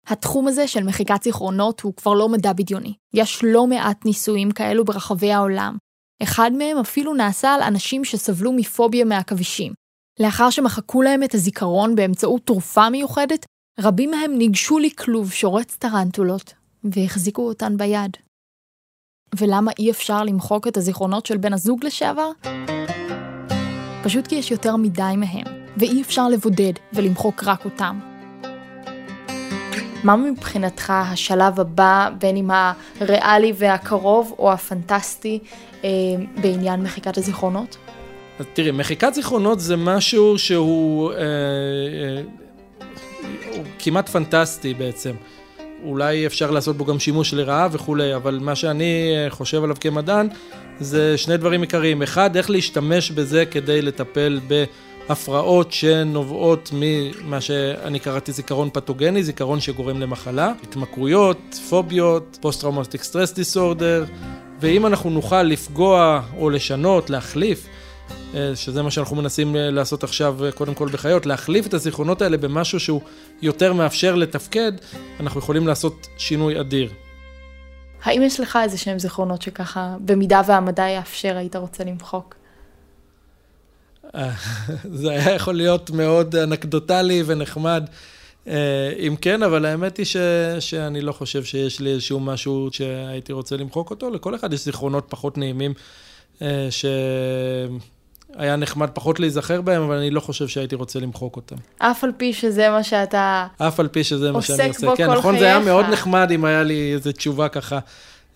התחום 0.08 0.48
הזה 0.48 0.68
של 0.68 0.84
מחיקת 0.84 1.24
זיכרונות 1.24 1.82
הוא 1.82 1.94
כבר 1.96 2.13
לא 2.13 2.30
מדע 2.30 2.54
בדיוני. 2.54 2.94
יש 3.13 3.42
לא 3.44 3.68
מעט 3.68 4.06
ניסויים 4.06 4.52
כאלו 4.52 4.86
ברחבי 4.86 5.32
העולם. 5.32 5.78
אחד 6.24 6.52
מהם 6.58 6.78
אפילו 6.78 7.13
נעשה 7.13 7.54
על 7.54 7.62
אנשים 7.62 8.06
שסבלו 8.06 8.54
מפוביה 8.54 9.06
מעכבישים. 9.06 9.74
לאחר 10.19 10.49
שמחקו 10.49 11.02
להם 11.02 11.23
את 11.23 11.34
הזיכרון 11.34 11.95
באמצעות 11.95 12.41
תרופה 12.45 12.89
מיוחדת, 12.89 13.45
רבים 13.80 14.12
מהם 14.12 14.38
ניגשו 14.38 14.80
לכלוב 14.80 15.32
שורץ 15.32 15.78
טרנטולות, 15.78 16.54
והחזיקו 16.84 17.47
אותן 17.47 17.78
ביד. 17.78 18.17
ולמה 19.39 19.71
אי 19.80 19.91
אפשר 19.91 20.23
למחוק 20.23 20.67
את 20.67 20.78
הזיכרונות 20.78 21.26
של 21.26 21.38
בן 21.38 21.54
הזוג 21.54 21.86
לשעבר? 21.86 22.32
פשוט 24.04 24.28
כי 24.28 24.36
יש 24.36 24.52
יותר 24.52 24.76
מדי 24.76 25.13
מהם, 25.17 25.65
ואי 25.78 26.02
אפשר 26.02 26.30
לבודד 26.30 26.73
ולמחוק 26.93 27.43
רק 27.43 27.65
אותם. 27.65 27.99
מה 30.04 30.15
מבחינתך 30.15 30.89
השלב 30.89 31.60
הבא, 31.60 32.10
בין 32.17 32.36
אם 32.36 32.49
הריאלי 32.99 33.54
והקרוב 33.56 34.36
או 34.39 34.52
הפנטסטי, 34.52 35.39
אה, 35.84 35.89
בעניין 36.41 36.84
מחיקת 36.84 37.17
הזיכרונות? 37.17 37.78
אז 38.39 38.46
תראי, 38.54 38.72
מחיקת 38.72 39.13
זיכרונות 39.13 39.60
זה 39.60 39.76
משהו 39.76 40.39
שהוא 40.39 41.12
אה, 41.12 41.17
אה, 41.17 42.22
הוא 43.56 43.63
כמעט 43.80 44.10
פנטסטי 44.10 44.74
בעצם. 44.74 45.12
אולי 45.84 46.26
אפשר 46.26 46.52
לעשות 46.52 46.78
בו 46.78 46.86
גם 46.86 47.00
שימוש 47.00 47.34
לרעה 47.34 47.67
וכולי, 47.72 48.15
אבל 48.15 48.39
מה 48.41 48.56
שאני 48.56 49.13
אה, 49.15 49.30
חושב 49.30 49.63
עליו 49.63 49.76
כמדען 49.80 50.28
זה 50.80 51.17
שני 51.17 51.38
דברים 51.38 51.62
עיקריים. 51.62 52.02
אחד, 52.02 52.38
איך 52.38 52.50
להשתמש 52.50 53.12
בזה 53.12 53.46
כדי 53.46 53.82
לטפל 53.82 54.39
בהפרעות 54.48 55.72
שנובעות 55.72 56.69
ממה 56.74 57.41
שאני 57.41 58.00
קראתי 58.00 58.32
זיכרון 58.32 58.69
פתוגני, 58.74 59.24
זיכרון 59.24 59.60
שגורם 59.60 60.00
למחלה, 60.00 60.54
התמכרויות, 60.63 61.60
פוביות, 61.69 62.38
post-traumatic 62.41 63.04
stress 63.04 63.34
disorder, 63.34 64.06
ואם 64.60 64.86
אנחנו 64.86 65.10
נוכל 65.10 65.43
לפגוע 65.43 66.22
או 66.38 66.50
לשנות, 66.50 67.10
להחליף, 67.10 67.67
שזה 68.56 68.82
מה 68.82 68.92
שאנחנו 68.92 69.16
מנסים 69.16 69.56
אה, 69.56 69.72
לעשות 69.72 70.04
עכשיו, 70.04 70.38
קודם 70.56 70.74
כל 70.74 70.89
בחיות, 70.89 71.26
להחליף 71.26 71.68
את 71.68 71.74
הזיכרונות 71.74 72.22
האלה 72.22 72.38
במשהו 72.38 72.80
שהוא 72.80 73.02
יותר 73.42 73.74
מאפשר 73.74 74.16
לתפקד, 74.16 74.72
אנחנו 75.20 75.39
יכולים 75.39 75.68
לעשות 75.68 76.08
שינוי 76.18 76.60
אדיר. 76.60 76.92
האם 78.04 78.22
יש 78.22 78.39
לך 78.39 78.60
איזה 78.63 78.78
שהם 78.78 79.00
זיכרונות 79.00 79.42
שככה, 79.42 79.96
במידה 80.06 80.42
והמדע 80.48 80.89
יאפשר, 80.89 81.38
היית 81.38 81.56
רוצה 81.56 81.84
למחוק? 81.84 82.36
זה 85.02 85.12
היה 85.12 85.36
יכול 85.36 85.56
להיות 85.56 85.89
מאוד 85.89 86.36
אנקדוטלי 86.36 87.24
ונחמד. 87.26 87.86
אם 88.48 89.16
כן, 89.22 89.44
אבל 89.44 89.66
האמת 89.66 89.98
היא 89.98 90.06
ש, 90.06 90.18
שאני 90.60 91.02
לא 91.02 91.12
חושב 91.12 91.44
שיש 91.44 91.80
לי 91.80 91.92
איזשהו 91.92 92.20
משהו 92.20 92.70
שהייתי 92.72 93.34
רוצה 93.34 93.58
למחוק 93.58 93.89
אותו. 93.89 94.10
לכל 94.10 94.36
אחד 94.36 94.54
יש 94.54 94.66
זיכרונות 94.66 95.06
פחות 95.10 95.38
נעימים, 95.38 95.74
ש... 96.70 96.86
היה 98.38 98.56
נחמד 98.56 98.89
פחות 98.93 99.19
להיזכר 99.19 99.62
בהם, 99.62 99.82
אבל 99.82 99.98
אני 99.98 100.10
לא 100.10 100.19
חושב 100.19 100.48
שהייתי 100.48 100.76
רוצה 100.76 101.00
למחוק 101.00 101.36
אותם. 101.36 101.56
אף 101.78 102.04
על 102.04 102.12
פי 102.17 102.34
שזה 102.34 102.69
מה 102.69 102.84
שאתה... 102.84 103.48
אף 103.58 103.80
על 103.80 103.88
פי 103.88 104.04
שזה 104.04 104.32
מה 104.32 104.41
שאני 104.41 104.67
עוסק 104.67 104.84
בו 104.84 104.96
כן, 104.96 105.12
נכון, 105.12 105.38
זה 105.38 105.46
היה 105.46 105.56
חייך. 105.56 105.67
מאוד 105.67 105.86
נחמד 105.86 106.32
אם 106.32 106.46
היה 106.46 106.63
לי 106.63 106.93
איזו 106.93 107.12
תשובה 107.12 107.50
ככה. 107.50 107.80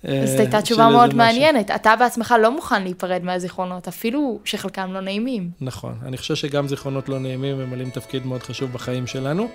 אה, 0.07 0.25
הייתה 0.37 0.57
של 0.57 0.63
תשובה 0.63 0.89
מאוד 0.89 1.05
משהו. 1.05 1.17
מעניינת. 1.17 1.71
אתה 1.71 1.95
בעצמך 1.95 2.35
לא 2.41 2.51
מוכן 2.51 2.83
להיפרד 2.83 3.21
מהזיכרונות, 3.23 3.87
אפילו 3.87 4.39
שחלקם 4.45 4.93
לא 4.93 4.99
נעימים. 5.01 5.49
נכון, 5.61 5.95
אני 6.05 6.17
חושב 6.17 6.35
שגם 6.35 6.67
זיכרונות 6.67 7.09
לא 7.09 7.19
נעימים 7.19 7.57
ממלאים 7.57 7.89
תפקיד 7.89 8.25
מאוד 8.25 8.43
חשוב 8.43 8.73
בחיים 8.73 9.07
שלנו. 9.07 9.47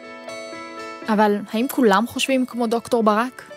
אבל 1.09 1.37
האם 1.53 1.67
כולם 1.71 2.05
חושבים 2.07 2.47
כמו 2.47 2.67
דוקטור 2.67 3.03
ברק? 3.03 3.52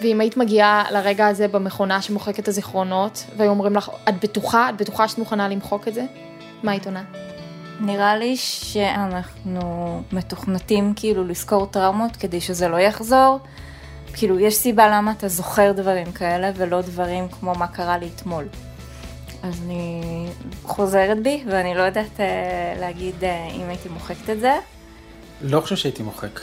ואם 0.00 0.20
היית 0.20 0.36
מגיעה 0.36 0.84
לרגע 0.90 1.26
הזה 1.26 1.48
במכונה 1.48 2.02
שמוחקת 2.02 2.38
את 2.38 2.48
הזיכרונות, 2.48 3.24
והיו 3.36 3.50
אומרים 3.50 3.76
לך, 3.76 3.90
את 4.08 4.24
בטוחה, 4.24 4.68
את 4.70 4.76
בטוחה 4.76 5.08
שאת 5.08 5.18
מוכנה 5.18 5.48
למחוק 5.48 5.88
את 5.88 5.94
זה? 5.94 6.04
מה 6.62 6.72
היית 6.72 6.86
עונה? 6.86 7.02
נראה 7.80 8.16
לי 8.16 8.36
שאנחנו 8.36 10.02
מתוכנתים 10.12 10.92
כאילו 10.96 11.24
לזכור 11.24 11.66
טראומות 11.66 12.16
כדי 12.16 12.40
שזה 12.40 12.68
לא 12.68 12.76
יחזור. 12.76 13.38
כאילו, 14.14 14.38
יש 14.38 14.54
סיבה 14.54 14.88
למה 14.88 15.12
אתה 15.12 15.28
זוכר 15.28 15.72
דברים 15.72 16.12
כאלה 16.12 16.50
ולא 16.56 16.80
דברים 16.80 17.28
כמו 17.28 17.52
מה 17.54 17.66
קרה 17.66 17.98
לי 17.98 18.08
אתמול. 18.16 18.44
אז 19.42 19.62
אני 19.64 20.26
חוזרת 20.62 21.22
בי, 21.22 21.44
ואני 21.46 21.74
לא 21.74 21.82
יודעת 21.82 22.20
אה, 22.20 22.74
להגיד 22.80 23.24
אה, 23.24 23.48
אם 23.50 23.68
הייתי 23.68 23.88
מוחקת 23.88 24.30
את 24.30 24.40
זה. 24.40 24.58
לא 25.42 25.60
חושב 25.60 25.76
שהייתי 25.76 26.02
מוחק. 26.02 26.40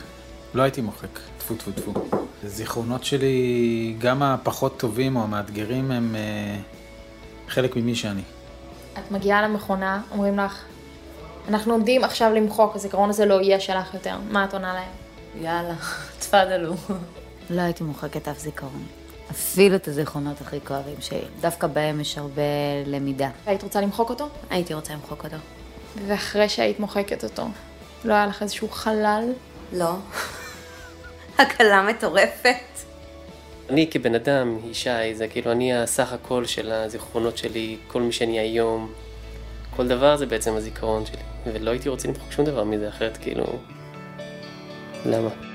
לא 0.54 0.64
הייתי 0.64 0.82
מוחק. 0.82 1.29
טפו 1.58 1.72
טפו 1.72 1.94
טפו. 1.94 2.18
הזיכרונות 2.44 3.04
שלי, 3.04 3.96
גם 3.98 4.24
הפחות 4.24 4.78
טובים 4.80 5.16
או 5.16 5.24
המאתגרים, 5.24 5.92
הם 5.92 6.16
אה, 6.16 6.60
חלק 7.48 7.76
ממי 7.76 7.96
שאני. 7.96 8.22
את 8.94 9.12
מגיעה 9.12 9.42
למכונה, 9.42 10.02
אומרים 10.12 10.38
לך, 10.38 10.64
אנחנו 11.48 11.74
עומדים 11.74 12.04
עכשיו 12.04 12.34
למחוק, 12.34 12.76
הזיכרון 12.76 13.10
הזה 13.10 13.26
לא 13.26 13.42
יהיה 13.42 13.60
שלך 13.60 13.94
יותר. 13.94 14.16
מה 14.32 14.46
את 14.46 14.54
עונה 14.54 14.74
להם? 14.74 14.92
יאללה, 15.44 15.76
תפאדלו. 16.20 16.74
לא 17.50 17.62
הייתי 17.62 17.84
מוחקת 17.84 18.28
אף 18.28 18.40
זיכרון. 18.40 18.84
אפילו 19.32 19.76
את 19.76 19.88
הזיכרונות 19.88 20.42
הכי 20.42 20.60
כואבים 20.68 21.02
שלי. 21.02 21.26
דווקא 21.42 21.68
בהם 21.68 22.00
יש 22.00 22.18
הרבה 22.18 22.42
למידה. 22.86 23.30
היית 23.46 23.64
רוצה 23.64 23.82
למחוק 23.82 24.10
אותו? 24.10 24.30
הייתי 24.50 24.74
רוצה 24.74 24.94
למחוק 24.94 25.24
אותו. 25.24 25.38
ואחרי 26.08 26.50
שהיית 26.50 26.80
מוחקת 26.80 27.24
אותו, 27.24 27.48
לא 28.06 28.14
היה 28.14 28.28
לך 28.28 28.42
איזשהו 28.42 28.70
חלל? 28.70 29.34
לא. 29.74 29.96
הקלה 31.40 31.82
מטורפת. 31.82 32.56
אני 33.70 33.88
כבן 33.92 34.16
אדם, 34.16 34.58
ישי, 34.72 35.14
זה 35.14 35.28
כאילו 35.28 35.52
אני 35.52 35.74
הסך 35.74 36.14
הכל 36.14 36.46
של 36.46 36.72
הזיכרונות 36.72 37.38
שלי, 37.38 37.78
כל 37.88 38.02
מי 38.02 38.12
שאני 38.12 38.40
היום, 38.40 38.94
כל 39.76 39.88
דבר 39.88 40.18
זה 40.18 40.26
בעצם 40.26 40.54
הזיכרון 40.54 41.06
שלי, 41.06 41.22
ולא 41.54 41.72
הייתי 41.72 41.90
רוצה 41.90 42.08
למחוק 42.08 42.32
שום 42.32 42.46
דבר 42.46 42.64
מזה, 42.64 42.90
אחרת 42.90 43.18
כאילו... 43.18 43.46
למה? 45.06 45.49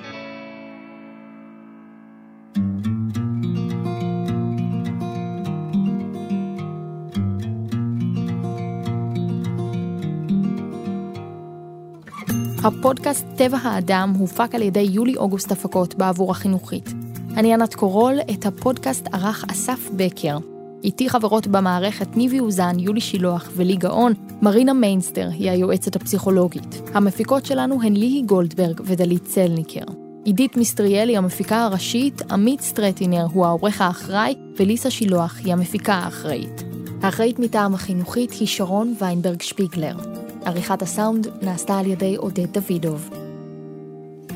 הפודקאסט 12.64 13.26
טבע 13.36 13.58
האדם 13.62 14.12
הופק 14.18 14.54
על 14.54 14.62
ידי 14.62 14.88
יולי-אוגוסט 14.90 15.52
הפקות 15.52 15.94
בעבור 15.94 16.30
החינוכית. 16.30 16.92
אני 17.36 17.54
ענת 17.54 17.74
קורול, 17.74 18.14
את 18.30 18.46
הפודקאסט 18.46 19.08
ערך 19.12 19.44
אסף 19.50 19.88
בקר. 19.96 20.38
איתי 20.84 21.10
חברות 21.10 21.46
במערכת 21.46 22.16
ניבי 22.16 22.40
אוזן, 22.40 22.78
יולי 22.78 23.00
שילוח 23.00 23.48
ולי 23.56 23.76
גאון, 23.76 24.12
מרינה 24.42 24.72
מיינסטר 24.72 25.28
היא 25.32 25.50
היועצת 25.50 25.96
הפסיכולוגית. 25.96 26.82
המפיקות 26.94 27.46
שלנו 27.46 27.82
הן 27.82 27.94
ליהי 27.94 28.22
גולדברג 28.22 28.80
ודלית 28.84 29.24
צלניקר. 29.24 29.84
עידית 30.24 30.56
מיסטריאלי 30.56 31.16
המפיקה 31.16 31.64
הראשית, 31.64 32.32
עמית 32.32 32.60
סטרטינר 32.60 33.26
הוא 33.32 33.46
העורך 33.46 33.80
האחראי, 33.80 34.34
וליסה 34.58 34.90
שילוח 34.90 35.36
היא 35.44 35.52
המפיקה 35.52 35.94
האחראית. 35.94 36.62
האחראית 37.02 37.38
מטעם 37.38 37.74
החינוכית 37.74 38.30
היא 38.30 38.48
שרון 38.48 38.94
ויינברג 39.00 39.42
שפיגלר. 39.42 40.23
עריכת 40.44 40.82
הסאונד 40.82 41.26
נעשתה 41.42 41.78
על 41.78 41.86
ידי 41.86 42.16
עודד 42.16 42.58
דוידוב. 42.58 43.10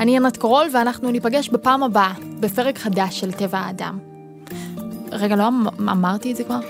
אני 0.00 0.16
ענת 0.16 0.36
קורול 0.36 0.66
ואנחנו 0.72 1.10
ניפגש 1.10 1.48
בפעם 1.48 1.82
הבאה, 1.82 2.12
בפרק 2.40 2.78
חדש 2.78 3.20
של 3.20 3.32
טבע 3.32 3.58
האדם. 3.58 3.98
רגע, 5.12 5.36
לא 5.36 5.48
אמ- 5.48 5.88
אמרתי 5.88 6.32
את 6.32 6.36
זה 6.36 6.44
כבר? 6.44 6.60